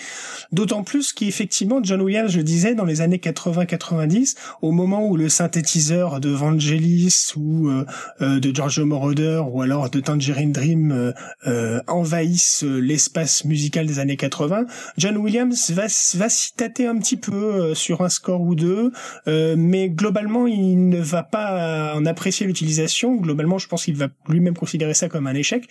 [0.52, 5.16] d'autant plus qu'effectivement John Williams, je le disais, dans les années 80-90, au moment où
[5.16, 7.86] le synthétiseur de Vangelis ou euh,
[8.22, 11.14] euh, de Giorgio Moroder ou alors de Tangerine Dream
[11.48, 14.66] euh, envahissent l'espace musical des années 80,
[14.98, 15.84] John Williams va,
[16.16, 18.92] va s'y tâter un petit peu sur un score ou deux,
[19.26, 23.16] mais globalement il ne va pas en apprécier l'utilisation.
[23.16, 25.68] Globalement, je pense qu'il va lui-même considérer ça comme un échec.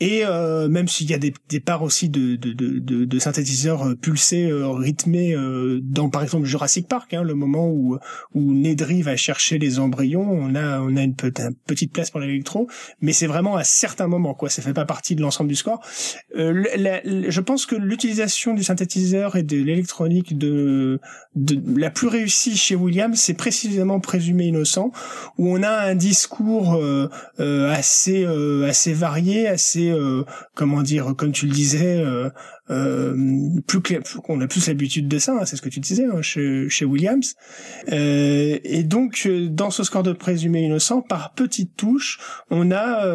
[0.00, 0.22] Et
[0.86, 4.68] s'il y a des, des parts aussi de, de, de, de synthétiseurs euh, pulsés, euh,
[4.70, 7.98] rythmés euh, dans par exemple Jurassic Park, hein, le moment où
[8.34, 12.68] où Nedry va chercher les embryons, on a on a une, petite place pour l'électro,
[13.00, 15.80] mais c'est vraiment à certains moments quoi, ça fait pas partie de l'ensemble du score.
[16.34, 21.00] je pense que l'utilisation du synthétiseur et de l'électronique de,
[21.34, 24.92] de la plus réussie chez Williams, c'est précisément présumé innocent,
[25.38, 26.80] où on a un discours
[27.38, 28.24] assez
[28.66, 29.92] assez varié, assez
[30.68, 32.28] comment dire, comme tu le disais, euh,
[32.70, 33.16] euh,
[33.66, 36.20] plus clair, on a plus l'habitude de ça, hein, c'est ce que tu disais hein,
[36.20, 37.34] chez, chez, Williams.
[37.90, 43.06] Euh, et donc euh, dans ce score de présumé innocent, par petites touches, on a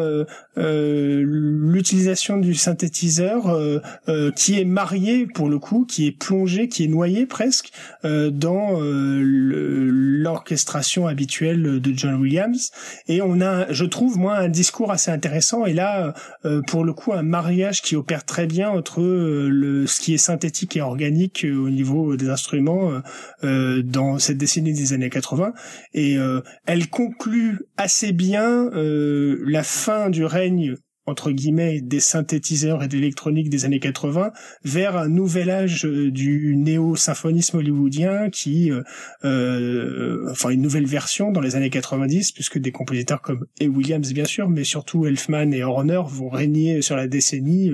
[0.56, 3.80] l'utilisation du synthétiseur euh,
[4.36, 11.06] qui est marié pour le coup, qui est plongé, qui est noyé presque dans l'orchestration
[11.06, 12.70] habituelle de John Williams.
[13.08, 15.66] Et on a, je trouve moi, un discours assez intéressant.
[15.66, 16.14] Et là,
[16.66, 20.76] pour le coup, un mariage qui opère très bien entre le ce qui est synthétique
[20.76, 23.00] et organique euh, au niveau des instruments euh,
[23.44, 25.52] euh, dans cette décennie des années 80
[25.94, 26.16] et
[26.66, 30.24] elle conclut assez bien la fin du
[31.06, 34.32] entre guillemets des synthétiseurs et de l'électronique des années 80
[34.64, 38.82] vers un nouvel âge euh, du néo-symphonisme hollywoodien qui euh,
[39.24, 44.12] euh, enfin une nouvelle version dans les années 90 puisque des compositeurs comme et Williams
[44.12, 47.70] bien sûr mais surtout Elfman et Horner vont régner sur la décennie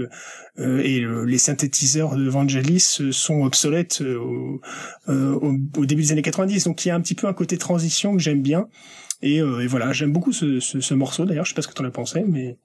[0.59, 4.61] et les synthétiseurs de Vangelis sont obsolètes au,
[5.09, 8.12] au, début des années 90 donc il y a un petit peu un côté transition
[8.14, 8.68] que j'aime bien
[9.23, 11.75] et, et voilà j'aime beaucoup ce, ce, ce morceau d'ailleurs je sais pas ce que
[11.75, 12.59] tu en as pensé mais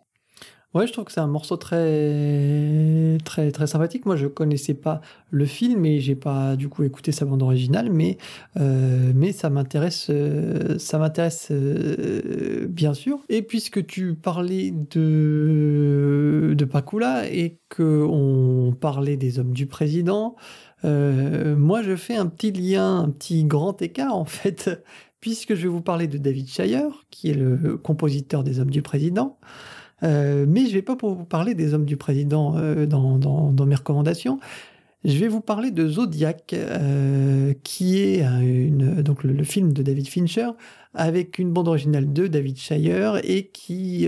[0.76, 4.06] Ouais, je trouve que c'est un morceau très, très, très sympathique.
[4.06, 5.00] Moi, je connaissais pas
[5.32, 8.18] le film et j'ai pas du coup écouté sa bande originale, mais,
[8.60, 13.22] euh, mais ça m'intéresse, euh, ça m'intéresse euh, bien sûr.
[13.30, 20.36] Et puisque tu parlais de, de Pakula et que on parlait des hommes du président,
[20.84, 24.84] moi, je fais un petit lien, un petit grand écart en fait,
[25.26, 28.84] puisque je vais vous parler de David Shire, qui est le compositeur des hommes du
[28.84, 29.40] président.
[30.04, 33.74] Euh, mais je ne vais pas vous parler des hommes du président euh, dans, mes
[33.74, 34.38] recommandations.
[35.04, 38.24] Je vais vous parler de Zodiac, euh, qui est
[39.02, 40.50] donc le, film de David Fincher,
[40.94, 44.08] avec une bande originale de David Shire, et qui,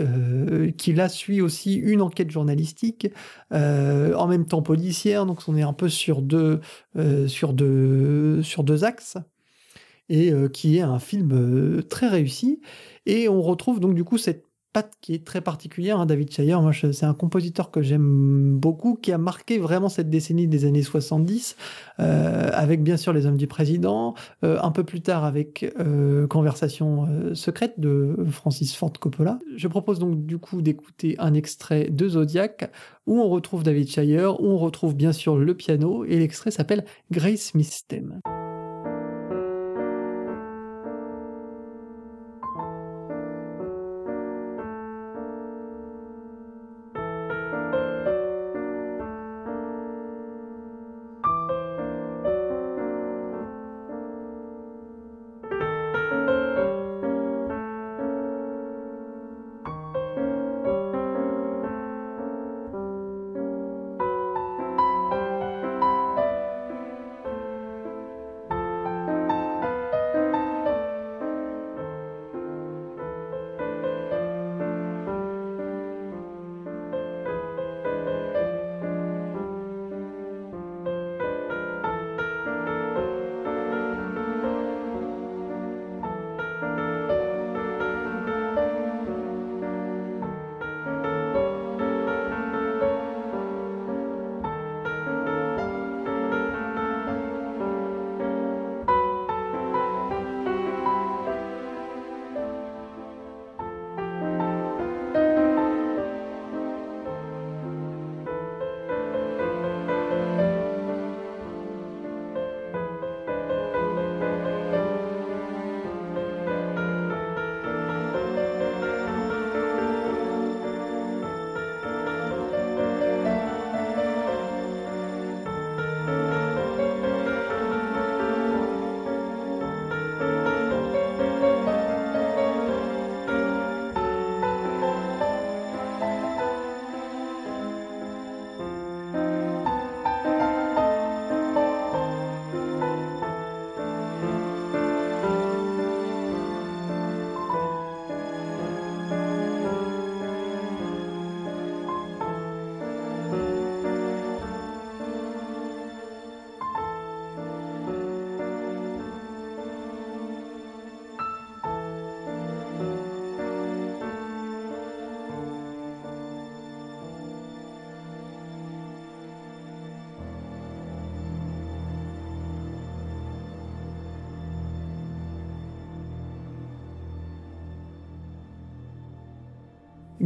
[0.77, 3.07] qui là suit aussi une enquête journalistique,
[3.49, 6.59] en même temps policière, donc on est un peu sur deux,
[7.25, 9.17] sur deux, sur deux axes,
[10.09, 12.61] et qui est un film très réussi.
[13.05, 14.47] Et on retrouve donc du coup cette
[15.01, 15.99] qui est très particulière.
[15.99, 20.09] Hein, David Shire, moi, c'est un compositeur que j'aime beaucoup, qui a marqué vraiment cette
[20.09, 21.55] décennie des années 70,
[21.99, 26.27] euh, avec bien sûr Les Hommes du Président, euh, un peu plus tard avec euh,
[26.27, 29.39] Conversation secrète de Francis Ford Coppola.
[29.55, 32.71] Je propose donc du coup d'écouter un extrait de Zodiac,
[33.05, 36.85] où on retrouve David Shire, où on retrouve bien sûr le piano, et l'extrait s'appelle
[37.11, 38.19] Grace Smith Theme.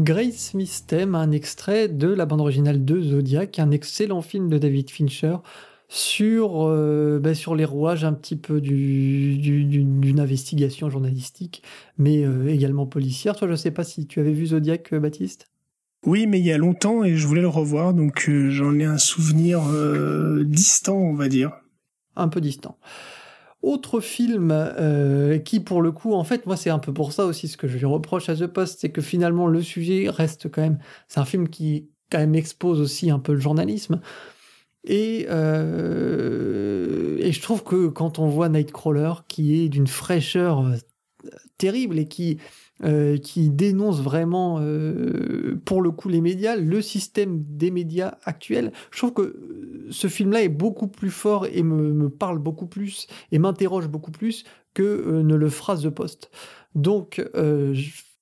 [0.02, 4.58] Grace Smith thème, un extrait de la bande originale de Zodiac, un excellent film de
[4.58, 5.36] David Fincher
[5.90, 11.62] sur, euh, ben, sur les rouages un petit peu d'une investigation journalistique,
[12.00, 13.36] mais euh, également policière.
[13.36, 15.52] Toi, je ne sais pas si tu avais vu Zodiac, euh, Baptiste?
[16.04, 18.98] Oui, mais il y a longtemps et je voulais le revoir, donc j'en ai un
[18.98, 19.62] souvenir
[20.46, 21.52] distant, on va dire.
[22.16, 22.80] Un peu distant.
[23.62, 24.54] Autre film
[25.46, 27.68] qui, pour le coup, en fait, moi, c'est un peu pour ça aussi ce que
[27.68, 30.80] je lui reproche à The Post, c'est que finalement, le sujet reste quand même.
[31.08, 34.02] C'est un film qui, quand même, expose aussi un peu le journalisme.
[34.84, 40.76] Et, euh, et je trouve que quand on voit Nightcrawler, qui est d'une fraîcheur euh,
[41.58, 42.40] terrible et qui,
[42.84, 44.62] euh, qui dénonce vraiment,
[45.66, 50.44] pour le coup, les médias, le système des médias actuels, je trouve que ce film-là
[50.44, 54.44] est beaucoup plus fort et me, me parle beaucoup plus et m'interroge beaucoup plus
[54.74, 56.32] que ne le fera The Post.
[56.76, 57.22] Donc,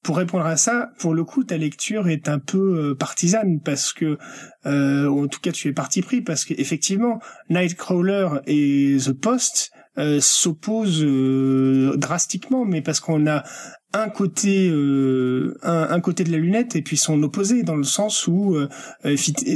[0.03, 3.91] pour répondre à ça, pour le coup, ta lecture est un peu euh, partisane parce
[3.91, 4.17] que,
[4.65, 7.19] euh, en tout cas, tu es parti pris parce qu'effectivement,
[7.49, 11.05] Nightcrawler et The Post euh, s'opposent
[11.97, 13.43] drastiquement, mais parce qu'on a
[13.93, 18.27] un côté euh, un, côté de la lunette et puis son opposé dans le sens
[18.27, 18.67] où euh,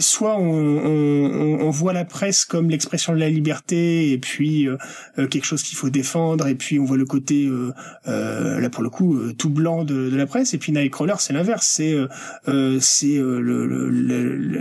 [0.01, 4.77] soit on, on, on, voit la presse comme l'expression de la liberté et puis euh,
[5.15, 7.47] quelque chose qu'il faut défendre et puis on voit le côté
[8.05, 11.67] là pour le coup tout blanc de, de, la presse et puis Nightcrawler c'est l'inverse.
[11.67, 11.95] C'est
[12.79, 13.89] c'est le,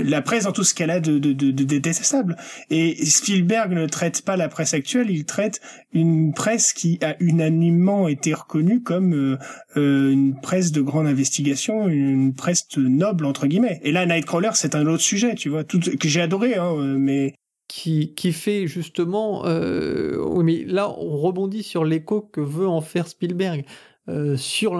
[0.03, 2.36] la presse dans tout ce qu'elle a de, de, de, de détestable.
[2.70, 5.61] Et Spielberg ne traite pas la presse actuelle il traite
[5.93, 9.39] une presse qui a unanimement été reconnue comme euh,
[9.77, 13.81] une presse de grande investigation, une presse noble entre guillemets.
[13.82, 17.35] Et là, Nightcrawler, c'est un autre sujet, tu vois, tout, que j'ai adoré, hein, mais
[17.69, 23.09] qui, qui fait justement, euh, mais là, on rebondit sur l'écho que veut en faire
[23.09, 23.65] Spielberg.
[24.09, 24.74] Euh, sur,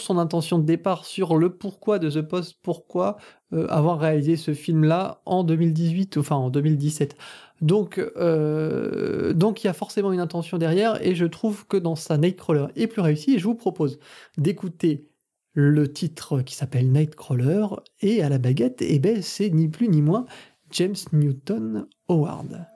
[0.00, 3.16] son intention de départ, sur le pourquoi de The Post, pourquoi
[3.54, 7.16] euh, avoir réalisé ce film-là en 2018, enfin en 2017.
[7.60, 11.96] Donc, euh, donc il y a forcément une intention derrière, et je trouve que dans
[11.96, 13.38] sa Nightcrawler est plus réussi.
[13.38, 13.98] Je vous propose
[14.36, 15.08] d'écouter
[15.54, 17.66] le titre qui s'appelle Nightcrawler,
[18.00, 20.26] et à la baguette, eh ben, c'est ni plus ni moins
[20.70, 22.66] James Newton Howard.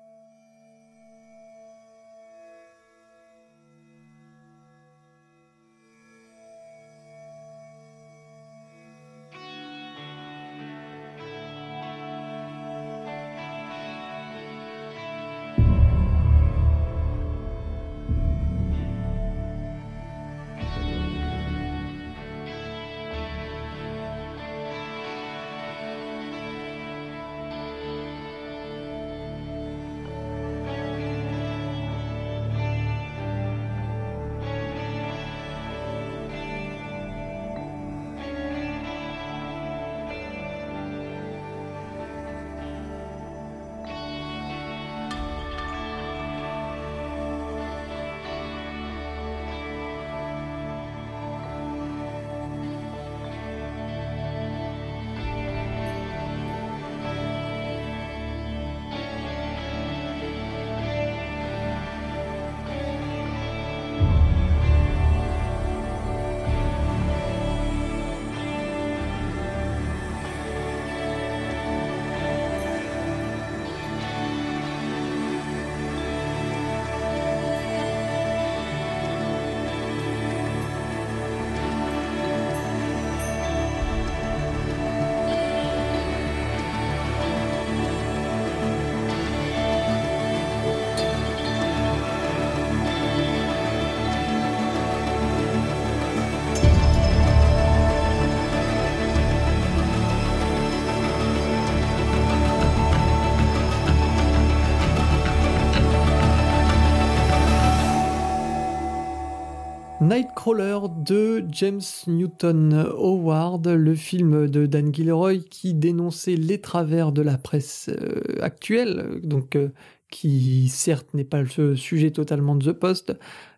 [110.45, 117.39] De James Newton Howard, le film de Dan Gilroy qui dénonçait les travers de la
[117.39, 119.69] presse euh, actuelle, donc euh,
[120.11, 123.17] qui certes n'est pas le sujet totalement de The Post,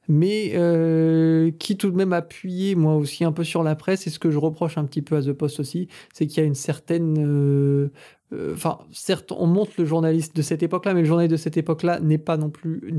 [0.09, 4.07] mais euh, qui tout de même appuyait moi aussi un peu sur la presse.
[4.07, 6.45] Et ce que je reproche un petit peu à The Post aussi, c'est qu'il y
[6.45, 7.91] a une certaine
[8.35, 11.57] euh, enfin, certes, on montre le journaliste de cette époque-là, mais le journaliste de cette
[11.57, 12.93] époque-là n'est pas non plus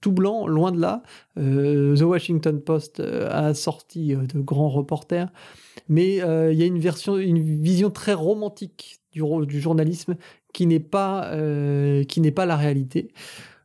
[0.00, 1.02] tout blanc, loin de là.
[1.38, 5.30] Euh, The Washington Post euh, a sorti de grands reporters,
[5.88, 10.16] mais il y a une version, une vision très romantique du, du journalisme
[10.52, 11.30] qui n'est pas,
[12.34, 13.12] pas la réalité.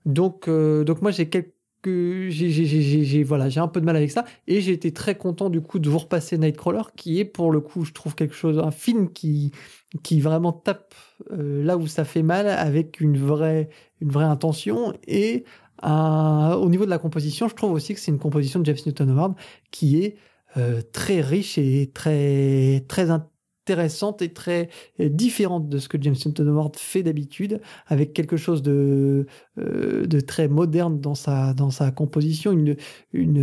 [0.05, 1.52] Donc, donc moi j'ai quelques
[1.83, 4.25] que j'ai voilà, j'ai un peu de mal avec ça.
[4.47, 7.59] Et j'ai été très content du coup de vous repasser Nightcrawler qui est pour le
[7.59, 9.51] coup, je trouve quelque chose un film qui
[10.01, 10.95] qui vraiment tape
[11.31, 13.69] euh, là où ça fait mal avec une vraie
[14.01, 15.43] une vraie intention et
[15.83, 19.09] au niveau de la composition, je trouve aussi que c'est une composition de James Newton
[19.09, 19.35] Howard
[19.69, 20.15] qui est
[20.55, 23.11] euh, très riche et très très
[23.63, 24.69] intéressante et très
[24.99, 29.25] euh, différente de ce que James Newton Howard fait d'habitude, avec quelque chose de,
[29.57, 31.53] euh, très moderne dans sa,
[31.95, 32.75] composition, une,
[33.13, 33.41] une,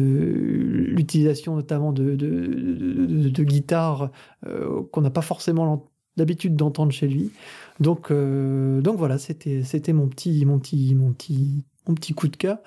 [0.69, 4.11] l'utilisation notamment de, de, de, guitare
[4.47, 7.31] euh, qu'on n'a pas forcément l'habitude d'entendre chez lui.
[7.81, 10.45] Donc, voilà, c'était, mon petit
[12.15, 12.59] coup de cœur.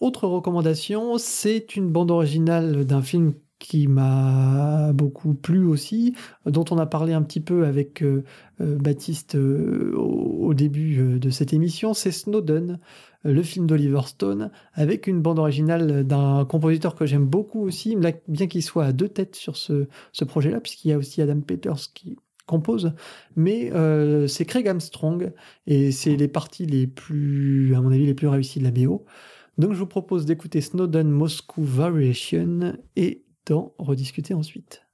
[0.00, 6.14] Autre recommandation, c'est une bande originale d'un film qui m'a beaucoup plu aussi,
[6.44, 8.22] dont on a parlé un petit peu avec euh,
[8.60, 12.78] euh, Baptiste euh, au, début de cette émission, c'est Snowden,
[13.24, 17.96] le film d'Oliver Stone, avec une bande originale d'un compositeur que j'aime beaucoup aussi,
[18.28, 21.40] bien qu'il soit à deux têtes sur ce, ce projet-là, puisqu'il y a aussi Adam
[21.40, 22.16] Peters qui
[22.46, 22.92] compose,
[23.34, 23.72] mais
[24.28, 25.32] c'est Craig Armstrong,
[25.66, 29.04] et c'est les parties les plus, à mon avis, les plus réussies de la BO.
[29.58, 34.85] Donc je vous propose d'écouter Snowden Moscow Variation et d'en rediscuter ensuite.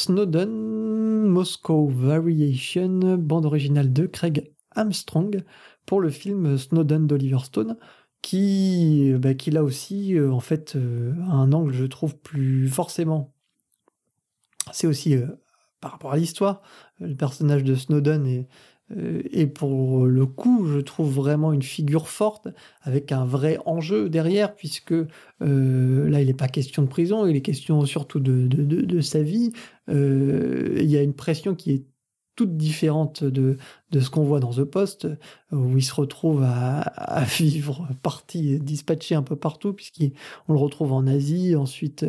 [0.00, 5.44] Snowden, Moscow Variation, bande originale de Craig Armstrong
[5.84, 7.76] pour le film Snowden d'Oliver Stone,
[8.22, 12.66] qui, bah, qui là aussi, euh, en fait, euh, a un angle, je trouve, plus
[12.68, 13.34] forcément.
[14.72, 15.26] C'est aussi euh,
[15.82, 16.62] par rapport à l'histoire.
[16.98, 18.48] Le personnage de Snowden est,
[19.30, 22.48] et pour le coup, je trouve vraiment une figure forte
[22.82, 27.40] avec un vrai enjeu derrière, puisque là, il n'est pas question de prison, il est
[27.40, 29.52] question surtout de, sa vie.
[29.88, 31.84] il y a une pression qui est
[32.40, 33.58] toute différente de,
[33.90, 35.06] de ce qu'on voit dans The Post,
[35.52, 40.10] où il se retrouve à, vivre parti, dispatché un peu partout, puisqu'on
[40.52, 42.06] le retrouve en Asie, ensuite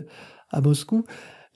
[0.49, 1.03] à Moscou.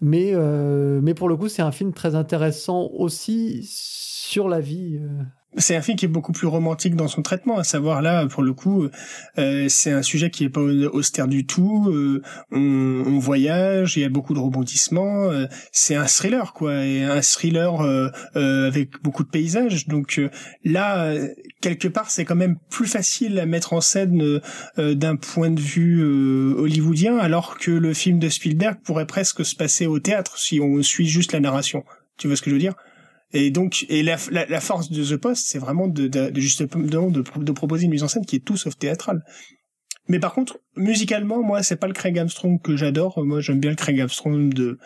[0.01, 4.99] Mais, euh, mais pour le coup, c'est un film très intéressant aussi sur la vie
[5.01, 5.23] euh,
[5.57, 8.43] c'est un film qui est beaucoup plus romantique dans son traitement, à savoir là, pour
[8.43, 8.89] le coup,
[9.37, 11.89] euh, c'est un sujet qui est pas austère du tout.
[11.89, 12.21] Euh,
[12.51, 15.29] on, on, voyage, il y a beaucoup de rebondissements.
[15.31, 19.87] Euh, c'est un thriller, quoi, et un thriller euh, avec beaucoup de paysages.
[19.87, 20.21] Donc
[20.63, 21.13] là,
[21.61, 24.41] quelque part, c'est quand même plus facile à mettre en scène
[24.77, 26.03] d'un point de vue
[26.57, 30.81] hollywoodien, alors que le film de Spielberg pourrait presque se passer au théâtre si on
[30.81, 31.83] suit juste la narration.
[32.17, 32.75] Tu vois ce que je veux dire?
[33.33, 37.09] Et donc, et la, la, force de The Post, c'est vraiment de, de, de justement
[37.09, 39.23] de, de, proposer une mise en scène qui est tout sauf théâtrale.
[40.07, 43.23] Mais par contre, musicalement, moi, c'est pas le Craig Armstrong que j'adore.
[43.25, 44.77] Moi, j'aime bien le Craig Armstrong de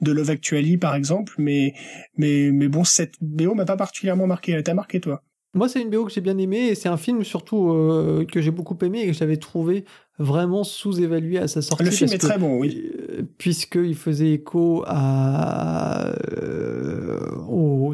[0.00, 1.34] de Love Actually, par exemple.
[1.38, 1.74] Mais
[2.16, 4.52] mais mais bon, cette BO m'a pas particulièrement marqué.
[4.52, 5.22] Elle t'a marqué, toi?
[5.54, 8.40] Moi, c'est une BO que j'ai bien aimé et c'est un film surtout euh, que
[8.40, 9.84] j'ai beaucoup aimé et que j'avais trouvé
[10.18, 11.84] vraiment sous-évalué à sa sortie.
[11.84, 12.90] Le film est très bon, oui.
[13.10, 16.12] Euh, Puisqu'il faisait écho à.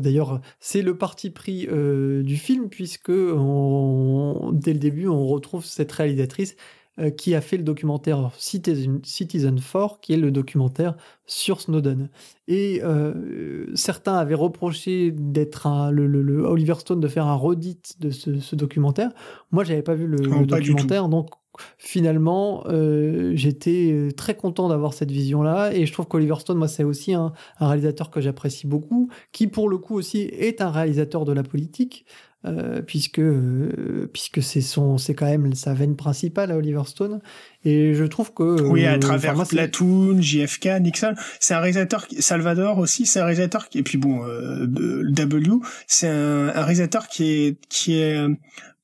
[0.01, 4.51] Euh, d'ailleurs, c'est le parti pris du film, puisque on...
[4.53, 6.57] dès le début, on retrouve cette réalisatrice
[7.01, 12.11] euh, qui a fait le documentaire Citizen, Citizen 4, qui est le documentaire sur Snowden.
[12.49, 18.11] Et euh, certains avaient reproché d'être le, le, Oliver Stone de faire un redit de
[18.11, 19.13] ce, documentaire.
[19.51, 21.31] Moi, j'avais pas vu le, documentaire, donc
[21.79, 25.73] finalement, euh, j'étais très content d'avoir cette vision-là.
[25.73, 29.47] Et je trouve qu'Oliver Stone, moi, c'est aussi un, un, réalisateur que j'apprécie beaucoup, qui
[29.47, 32.05] pour le coup aussi est un réalisateur de la politique.
[32.47, 37.21] Euh, puisque euh, puisque c'est son c'est quand même sa veine principale à Oliver Stone
[37.67, 42.79] et je trouve que oui à euh, travers Platoon, JFK, Nixon, c'est un réalisateur Salvador
[42.79, 44.21] aussi, c'est un réalisateur qui et puis bon
[44.67, 45.51] W,
[45.87, 48.17] c'est un, un, réalisateur qui est qui est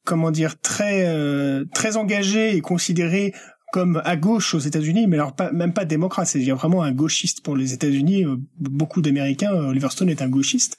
[0.06, 1.06] comment dire très
[1.74, 3.34] très engagé et considéré
[3.72, 7.42] comme à gauche aux États-Unis, mais alors pas, même pas démocrate, c'est vraiment un gauchiste
[7.42, 8.24] pour les États-Unis.
[8.58, 10.78] Beaucoup d'Américains, Oliver Stone est un gauchiste,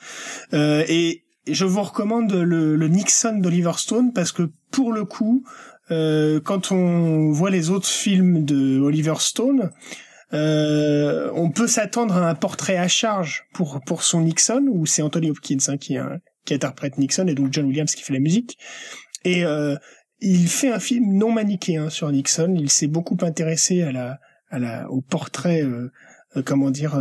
[0.54, 5.44] euh, et je vous recommande le, le Nixon d'Oliver Stone parce que pour le coup,
[5.91, 9.70] euh, quand on voit les autres films de Oliver Stone,
[10.34, 15.02] euh, on peut s'attendre à un portrait à charge pour pour son Nixon où c'est
[15.02, 15.98] Anthony Hopkins hein, qui,
[16.45, 18.58] qui interprète Nixon et donc John Williams qui fait la musique
[19.23, 19.76] et euh,
[20.19, 22.56] il fait un film non manichéen sur Nixon.
[22.57, 24.19] Il s'est beaucoup intéressé à la
[24.49, 25.91] à la au portrait euh,
[26.35, 26.99] euh comment dire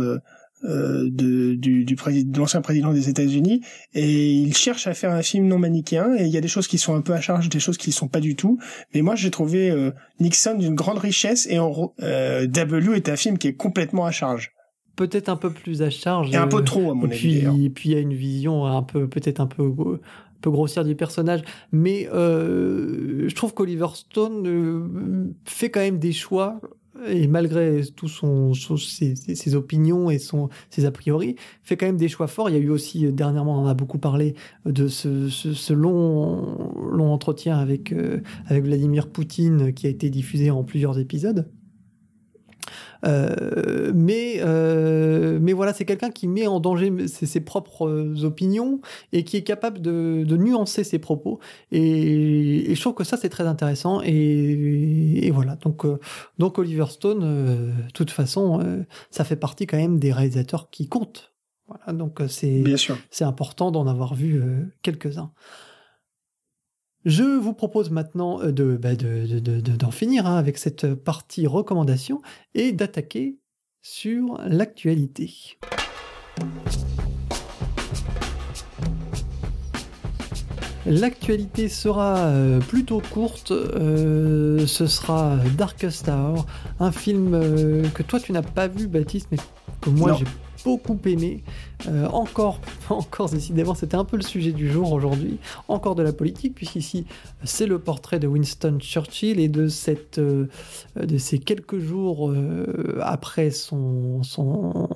[0.63, 3.61] euh, de, du, du président, de l'ancien président des États-Unis,
[3.93, 6.15] et il cherche à faire un film non manichéen.
[6.17, 7.91] Et il y a des choses qui sont un peu à charge, des choses qui
[7.91, 8.57] ne sont pas du tout.
[8.95, 13.15] Mais moi, j'ai trouvé euh, Nixon d'une grande richesse, et en, euh, W est un
[13.15, 14.51] film qui est complètement à charge
[14.95, 16.33] peut-être un peu plus à charge.
[16.33, 17.45] Et un peu trop, à mon avis.
[17.63, 19.71] Et puis il y a une vision un peu, peut-être un peu,
[20.37, 21.41] un peu grossière du personnage.
[21.71, 26.59] Mais euh, je trouve qu'Oliver Stone fait quand même des choix
[27.05, 30.19] et malgré tout ses, opinions et
[30.69, 32.49] ses a priori, fait quand même des choix forts.
[32.49, 34.35] Il y a eu aussi, euh, dernièrement, on en a beaucoup parlé,
[34.65, 36.57] de ce, long,
[36.99, 41.47] entretien euh, avec Vladimir Poutine qui a été diffusé en plusieurs épisodes.
[43.05, 48.79] Euh, mais, euh, mais voilà, c'est quelqu'un qui met en danger ses, propres opinions
[49.13, 51.39] et qui est capable de, nuancer ses propos.
[51.71, 54.01] Et, je trouve que ça, c'est très intéressant.
[54.03, 55.99] Et, voilà, donc, euh,
[56.37, 61.33] donc Oliver Stone, de toute façon, ça fait partie quand même des réalisateurs qui comptent.
[61.67, 62.63] Voilà, donc c'est
[63.21, 64.41] important d'en avoir vu
[64.81, 65.31] quelques-uns.
[67.07, 72.21] Je vous propose maintenant euh, bah, de, d'en finir hein, avec cette partie recommandation
[72.53, 73.37] et d'attaquer
[73.81, 75.57] sur l'actualité.
[80.85, 86.45] L'actualité sera euh, plutôt courte, euh, ce sera Darkest Hour,
[86.81, 87.31] un film
[87.93, 89.37] que toi tu n'as pas vu Baptiste, mais
[89.79, 90.25] que moi j'ai
[90.63, 91.43] beaucoup aimé.
[91.87, 92.59] Euh, encore,
[92.89, 95.39] encore décidément, c'était un peu le sujet du jour aujourd'hui.
[95.67, 97.05] Encore de la politique, puisqu'ici
[97.43, 100.47] c'est le portrait de Winston Churchill et de cette, euh,
[100.95, 104.89] de ces quelques jours euh, après son, son,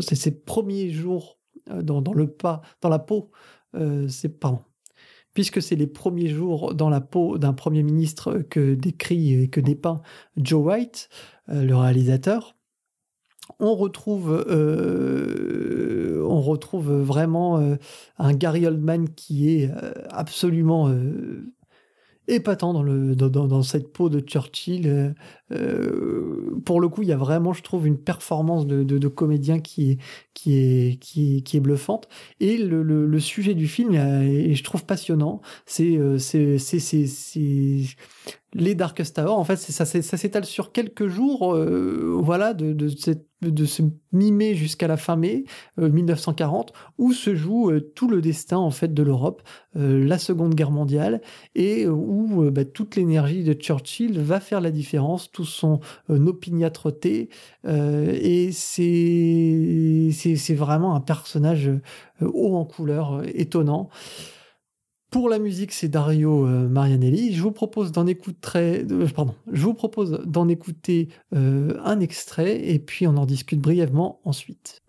[0.00, 1.38] ses premiers jours
[1.72, 3.30] dans, dans, le pas, dans la peau.
[4.08, 4.60] c'est pardon.
[5.32, 9.60] puisque c'est les premiers jours dans la peau d'un Premier ministre que décrit et que
[9.60, 10.02] dépeint
[10.36, 11.08] Joe White,
[11.48, 12.56] le réalisateur
[13.60, 17.76] on retrouve, euh, on retrouve vraiment euh,
[18.18, 20.92] un Gary Oldman qui est euh, absolument
[22.28, 25.14] épatant dans, cette peau de Churchill.
[26.64, 29.98] Pour le coup, il y a vraiment, je trouve, une performance de, comédien qui est,
[30.34, 32.08] qui, est, qui, est bluffante.
[32.40, 35.40] Et le, sujet du film, est, je trouve passionnant.
[35.66, 35.98] C'est
[38.54, 42.88] les Darkest Hour, en fait, ça, s'étale sur quelques jours, euh, voilà, de, de,
[43.40, 45.44] de ce mi-mai jusqu'à la fin mai
[45.78, 49.42] 1940, euh, où se joue euh, tout le destin en fait de l'Europe,
[49.74, 51.22] la Seconde Guerre mondiale,
[51.54, 57.28] et où bah, toute l'énergie de Churchill va faire la différence, tout son opiniâtreté,
[57.64, 61.70] et c'est vraiment un personnage
[62.20, 63.90] haut en couleur, étonnant.
[65.12, 67.34] Pour la musique, c'est Dario euh, Marianelli.
[67.34, 69.06] Je vous propose d'en écouter, euh,
[71.34, 74.81] euh, un extrait et puis on en discute brièvement ensuite.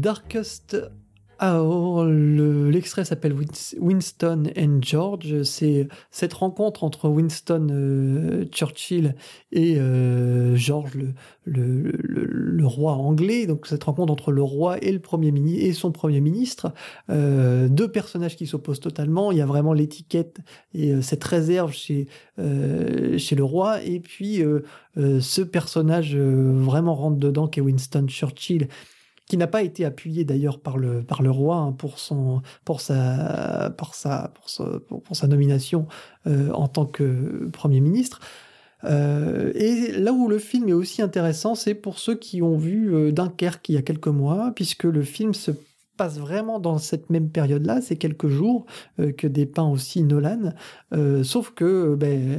[0.00, 0.76] Darkest
[1.40, 3.34] Hour, l'extrait s'appelle
[3.78, 5.44] Winston and George.
[5.44, 9.14] C'est cette rencontre entre Winston euh, Churchill
[9.52, 10.98] et euh, George,
[11.44, 13.46] le, roi anglais.
[13.46, 16.72] Donc cette rencontre entre le roi et le premier ministre et son premier ministre,
[17.08, 19.30] euh, deux personnages qui s'opposent totalement.
[19.30, 20.38] Il y a vraiment l'étiquette
[20.74, 24.42] et cette réserve chez chez le roi, et puis
[24.96, 28.68] ce personnage vraiment rentre dedans qui est Winston Churchill
[29.28, 32.32] qui n'a pas été appuyé d'ailleurs par le, roi pour, sa,
[35.28, 35.86] nomination
[36.26, 38.20] euh, en tant que Premier ministre.
[38.84, 43.68] et là où le film est aussi intéressant, c'est pour ceux qui ont vu Dunkerque
[43.68, 45.50] il y a quelques mois, puisque le film se
[45.96, 50.52] passe vraiment dans cette même période-là, c'est quelques jours que dépeint aussi Nolan,
[51.22, 52.36] sauf que ben,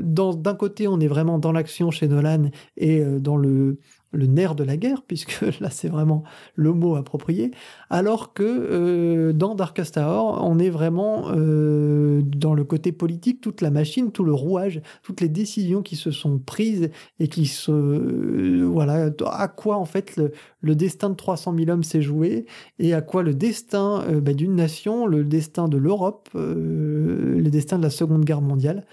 [0.00, 3.78] d'un côté on est vraiment dans l'action chez Nolan et dans le
[4.12, 6.22] le nerf de la guerre, puisque là c'est vraiment
[6.54, 7.50] le mot approprié,
[7.90, 13.60] alors que euh, dans Darkest Hour, on est vraiment euh, dans le côté politique, toute
[13.60, 17.72] la machine, tout le rouage, toutes les décisions qui se sont prises et qui se...
[17.72, 20.16] Euh, voilà, à quoi en fait
[20.62, 22.46] le, destin de 300 000 hommes s'est joué
[22.78, 27.82] et à quoi le destin bah, d'une nation, le destin de l'Europe, le destin de
[27.82, 28.86] la Seconde Guerre mondiale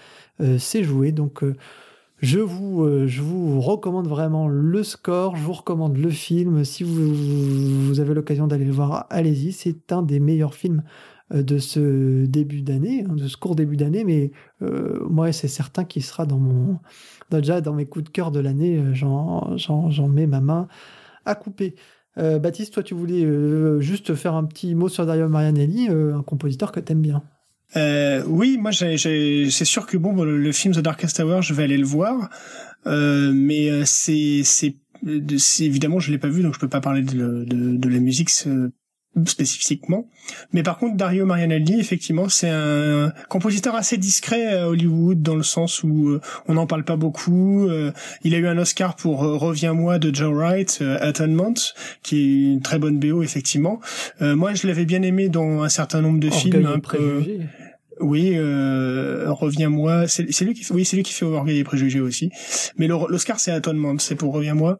[0.58, 1.12] s'est joué.
[1.12, 1.42] Donc
[2.20, 6.64] je vous, euh, je vous recommande vraiment le score, je vous recommande le film.
[6.64, 9.52] Si vous, avez l'occasion d'aller le voir, allez-y.
[9.52, 10.82] C'est un des meilleurs films
[11.32, 15.48] euh, de ce début d'année, hein, de ce court début d'année, mais euh, moi, c'est
[15.48, 16.78] certain qu'il sera dans mon,
[17.30, 18.82] déjà dans mes coups de cœur de l'année.
[18.92, 19.56] J'en,
[20.08, 20.68] mets ma main
[21.24, 21.74] à couper.
[22.16, 23.24] Baptiste, toi, tu voulais
[23.80, 27.22] juste faire un petit mot sur Dario Marianelli, un compositeur que t'aimes bien.
[27.76, 28.96] Euh, oui, moi, c'est
[29.64, 32.30] sûr que bon, le, film The Darkest Tower, je vais aller le voir,
[32.86, 34.76] euh, mais euh, c'est, c'est,
[35.60, 38.30] évidemment, je l'ai pas vu, donc je peux pas parler de, de, de la musique
[39.26, 40.06] spécifiquement.
[40.52, 45.42] Mais par contre, Dario Marianelli, effectivement, c'est un compositeur assez discret à Hollywood dans le
[45.42, 47.66] sens où euh, on n'en parle pas beaucoup.
[47.68, 47.92] Euh,
[48.22, 51.54] il a eu un Oscar pour Reviens-moi de Joe Wright, Atonement,
[52.02, 53.80] qui est une très bonne BO, effectivement.
[54.20, 56.66] moi, je l'avais bien aimé dans un certain nombre de films.
[56.66, 57.22] Un peu...
[58.00, 60.08] Oui, euh, reviens-moi.
[60.08, 62.30] C'est lui qui fait, oui, c'est lui qui fait Orgueil et préjugés aussi.
[62.76, 64.78] Mais l'Oscar c'est Atonement, c'est pour reviens-moi.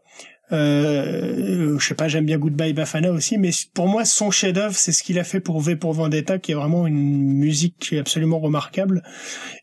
[0.51, 4.91] Euh, je sais pas, j'aime bien Goodbye Bafana aussi, mais pour moi, son chef-d'œuvre, c'est
[4.91, 9.03] ce qu'il a fait pour V pour Vendetta, qui est vraiment une musique absolument remarquable.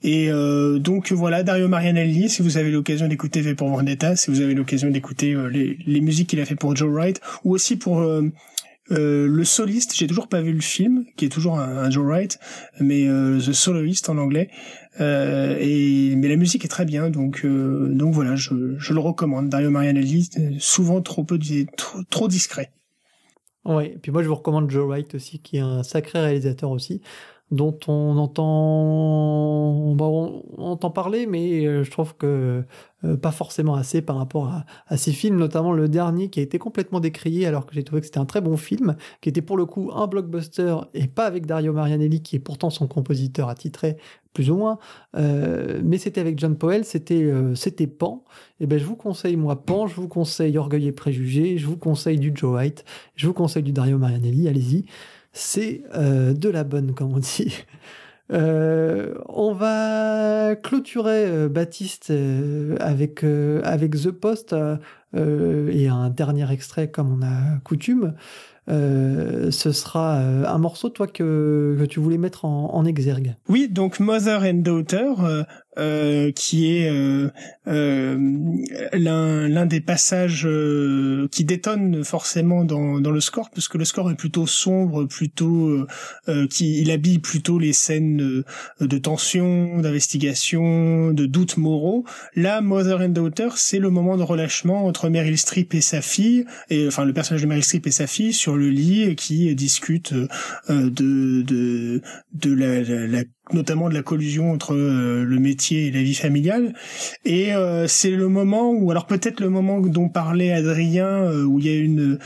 [0.03, 4.31] Et euh, donc voilà, Dario Marianelli, si vous avez l'occasion d'écouter V pour Vendetta, si
[4.31, 7.77] vous avez l'occasion d'écouter euh, les, musiques qu'il a fait pour Joe Wright, ou aussi
[7.77, 8.23] pour euh,
[8.91, 12.39] euh, le soliste, j'ai toujours pas vu le film, qui est toujours un, Joe Wright,
[12.81, 14.49] mais euh, The Soloist en anglais.
[15.01, 19.49] Euh, et mais la musique est très bien, donc donc voilà, je, je le recommande.
[19.49, 21.39] Dario Marianelli, souvent trop peu,
[21.77, 22.73] trop, trop discret.
[23.65, 26.71] Oui, et puis moi je vous recommande Joe Wright aussi, qui est un sacré réalisateur
[26.71, 27.03] aussi
[27.51, 28.45] dont on entend,
[29.97, 32.65] on, entend parler, mais euh, je trouve que
[33.05, 34.53] euh, pas forcément assez par rapport
[34.89, 38.01] à, ces films, notamment le dernier qui a été complètement décrié alors que j'ai trouvé
[38.01, 41.25] que c'était un très bon film, qui était pour le coup un blockbuster et pas
[41.25, 43.97] avec Dario Marianelli qui est pourtant son compositeur attitré
[44.35, 44.79] plus ou moins,
[45.17, 48.25] euh, mais c'était avec John Powell, c'était c'était Pan.
[48.61, 51.79] Et ben je vous conseille moi Pan, je vous conseille Orgueil et Préjugés, je vous
[51.79, 52.85] conseille du Joe White,
[53.15, 54.85] je vous conseille du Dario Marianelli, allez-y
[55.39, 57.57] c'est euh, de la bonne, comme on dit.
[58.31, 62.13] Euh, on va clôturer euh, Baptiste
[62.79, 64.55] avec, avec The Post
[65.15, 68.13] et un dernier extrait comme on a coutume.
[68.67, 73.35] ce sera un morceau, toi, que, que tu voulais mettre en, en exergue.
[73.49, 75.15] Oui, donc Mother and Daughter,
[75.79, 77.31] euh, qui est euh,
[77.67, 78.17] euh,
[78.93, 84.11] l'un des passages euh, qui détonne forcément dans dans le score parce que le score
[84.11, 85.87] est plutôt sombre, plutôt
[86.51, 88.45] qui il habille plutôt les scènes
[88.81, 92.05] de tension, d'investigation, de doutes moraux.
[92.35, 96.45] Là, Mother and Daughter, c'est le moment de relâchement entre Meryl Streep et sa fille,
[96.71, 100.15] et enfin le personnage de Meryl Streep et sa fille sur le lit qui discutent
[100.69, 102.03] de de
[102.33, 106.15] de la, la, la notamment de la collusion entre euh, le métier et la vie
[106.15, 106.75] familiale.
[107.25, 111.59] Et euh, c'est le moment où, alors peut-être le moment dont parlait Adrien, euh, où
[111.59, 112.19] il y a une,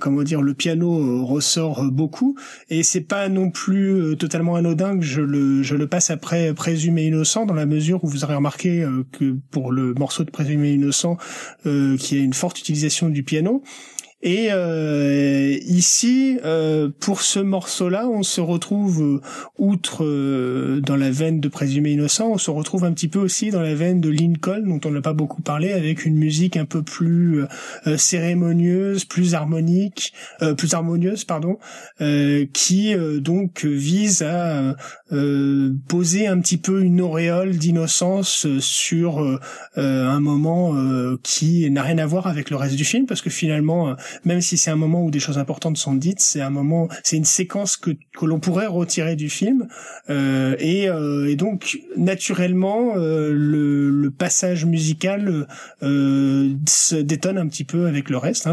[0.00, 2.36] comment dire, le piano ressort beaucoup.
[2.68, 7.04] Et c'est pas non plus totalement anodin que je le, je le passe après Présumé
[7.04, 11.16] innocent, dans la mesure où vous aurez remarqué que pour le morceau de Présumé innocent,
[11.64, 13.62] qui a une forte utilisation du piano,
[14.22, 19.20] et euh, ici, euh, pour ce morceau-là, on se retrouve, euh,
[19.58, 20.04] outre
[20.80, 23.74] dans la veine de Présumé Innocent, on se retrouve un petit peu aussi dans la
[23.74, 27.44] veine de Lincoln, dont on n'a pas beaucoup parlé, avec une musique un peu plus
[27.96, 30.12] cérémonieuse, plus harmonique,
[30.56, 31.58] plus harmonieuse, pardon,
[32.52, 34.76] qui donc vise à
[35.88, 39.40] poser un petit peu une auréole d'innocence sur
[39.76, 40.74] un moment
[41.22, 44.56] qui n'a rien à voir avec le reste du film, parce que finalement même si
[44.56, 47.76] c'est un moment où des choses importantes sont dites, c'est un moment, c'est une séquence
[47.76, 49.68] que, que l'on pourrait retirer du film,
[50.08, 55.46] euh, et, euh, et, donc naturellement euh, le, le, passage musical
[55.82, 58.46] euh, se détonne un petit peu avec le reste.
[58.46, 58.52] Hein,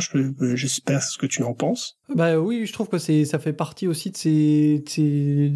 [0.54, 1.98] J'espère ce que tu en penses.
[2.14, 5.52] Bah oui, je trouve que ça fait partie aussi de ces, ces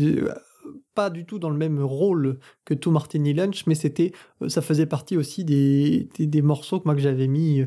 [0.94, 4.12] pas du tout dans le même rôle que tout Martini Lunch, mais c'était,
[4.48, 7.66] ça faisait partie aussi des, des, morceaux que moi que j'avais mis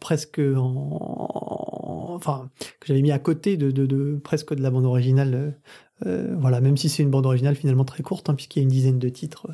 [0.00, 2.50] presque en, enfin
[2.80, 5.58] que j'avais mis à côté de, de, de, presque de la bande originale.
[6.04, 8.68] voilà, même si c'est une bande originale finalement très courte, hein, puisqu'il y a une
[8.68, 9.48] dizaine de titres.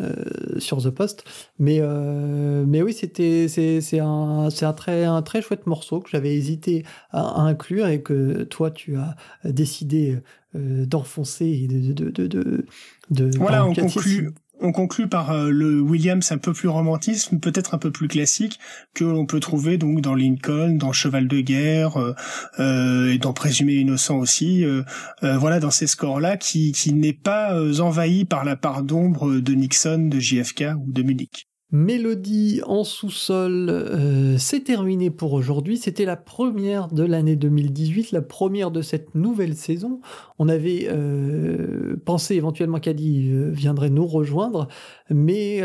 [0.00, 0.14] Euh,
[0.58, 1.24] sur The Post.
[1.58, 6.36] Mais, euh, mais oui, c'était, c'est, un, un, très, un très chouette morceau que j'avais
[6.36, 10.22] hésité à, inclure et que toi, tu as décidé euh,
[10.54, 12.66] d'enfoncer et de, de, de, de,
[13.10, 17.74] de voilà, on conclut, on conclut par euh, le Williams un peu plus romantisme, peut-être
[17.74, 18.58] un peu plus classique
[18.94, 22.14] que l'on peut trouver donc dans Lincoln, dans Cheval de guerre euh,
[22.58, 24.64] euh et dans Présumé innocent aussi.
[24.64, 24.82] Euh,
[25.22, 30.08] voilà, dans ces scores-là qui, qui n'est pas envahi par la part d'ombre de Nixon,
[30.08, 31.47] de JFK ou de Munich.
[31.70, 35.76] Mélodie en sous-sol, euh, c'est terminé pour aujourd'hui.
[35.76, 40.00] C'était la première de l'année 2018, la première de cette nouvelle saison.
[40.38, 44.68] On avait euh, pensé éventuellement qu'Adi euh, viendrait nous rejoindre,
[45.10, 45.60] mais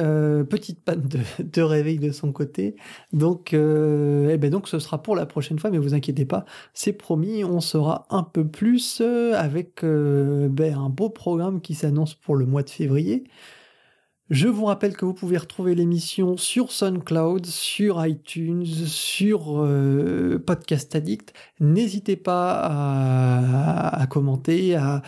[0.49, 1.07] petite panne
[1.39, 2.75] de, réveil de son côté.
[3.13, 6.43] Donc, eh ben donc ce sera pour la prochaine fois, mais vous inquiétez pas,
[6.73, 12.35] c'est promis, on sera un peu plus avec ben, un beau programme qui s'annonce pour
[12.35, 13.23] le mois de février.
[14.29, 20.95] Je vous rappelle que vous pouvez retrouver l'émission sur SoundCloud, sur iTunes, sur euh, Podcast
[20.95, 21.33] Addict.
[21.59, 25.01] N'hésitez pas à, commenter, à,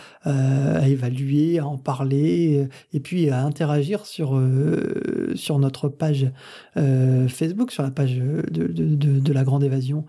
[0.86, 6.30] évaluer, à en parler et puis à interagir sur, euh, notre page
[6.76, 10.04] euh, Facebook, sur la page de, la Grande Évasion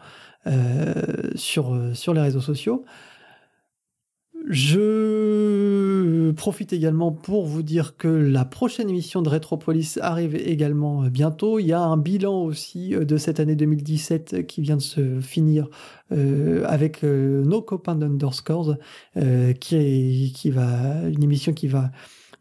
[1.35, 2.83] sur les réseaux sociaux.
[4.49, 11.09] Je profite également pour vous dire que la prochaine émission de Retropolis arrive également euh,
[11.09, 11.59] bientôt.
[11.59, 15.19] Il y a un bilan aussi euh, de cette année 2017 qui vient de se
[15.19, 15.67] finir
[16.13, 18.77] euh, avec nos copains d'Underscores,
[19.59, 21.91] qui, qui va une émission qui va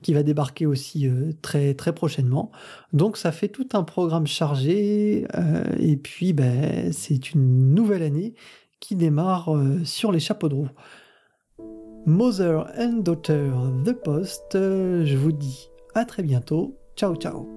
[0.02, 1.10] qui va débarquer aussi
[1.42, 2.52] très très prochainement.
[2.92, 5.26] Donc ça fait tout un programme chargé
[5.80, 8.34] et puis ben, c'est une nouvelle année
[8.78, 9.50] qui démarre
[9.84, 10.68] sur les chapeaux de roue.
[12.06, 13.50] Mother and Daughter
[13.84, 14.52] The Post.
[14.52, 16.76] Je vous dis à très bientôt.
[16.94, 17.55] Ciao ciao.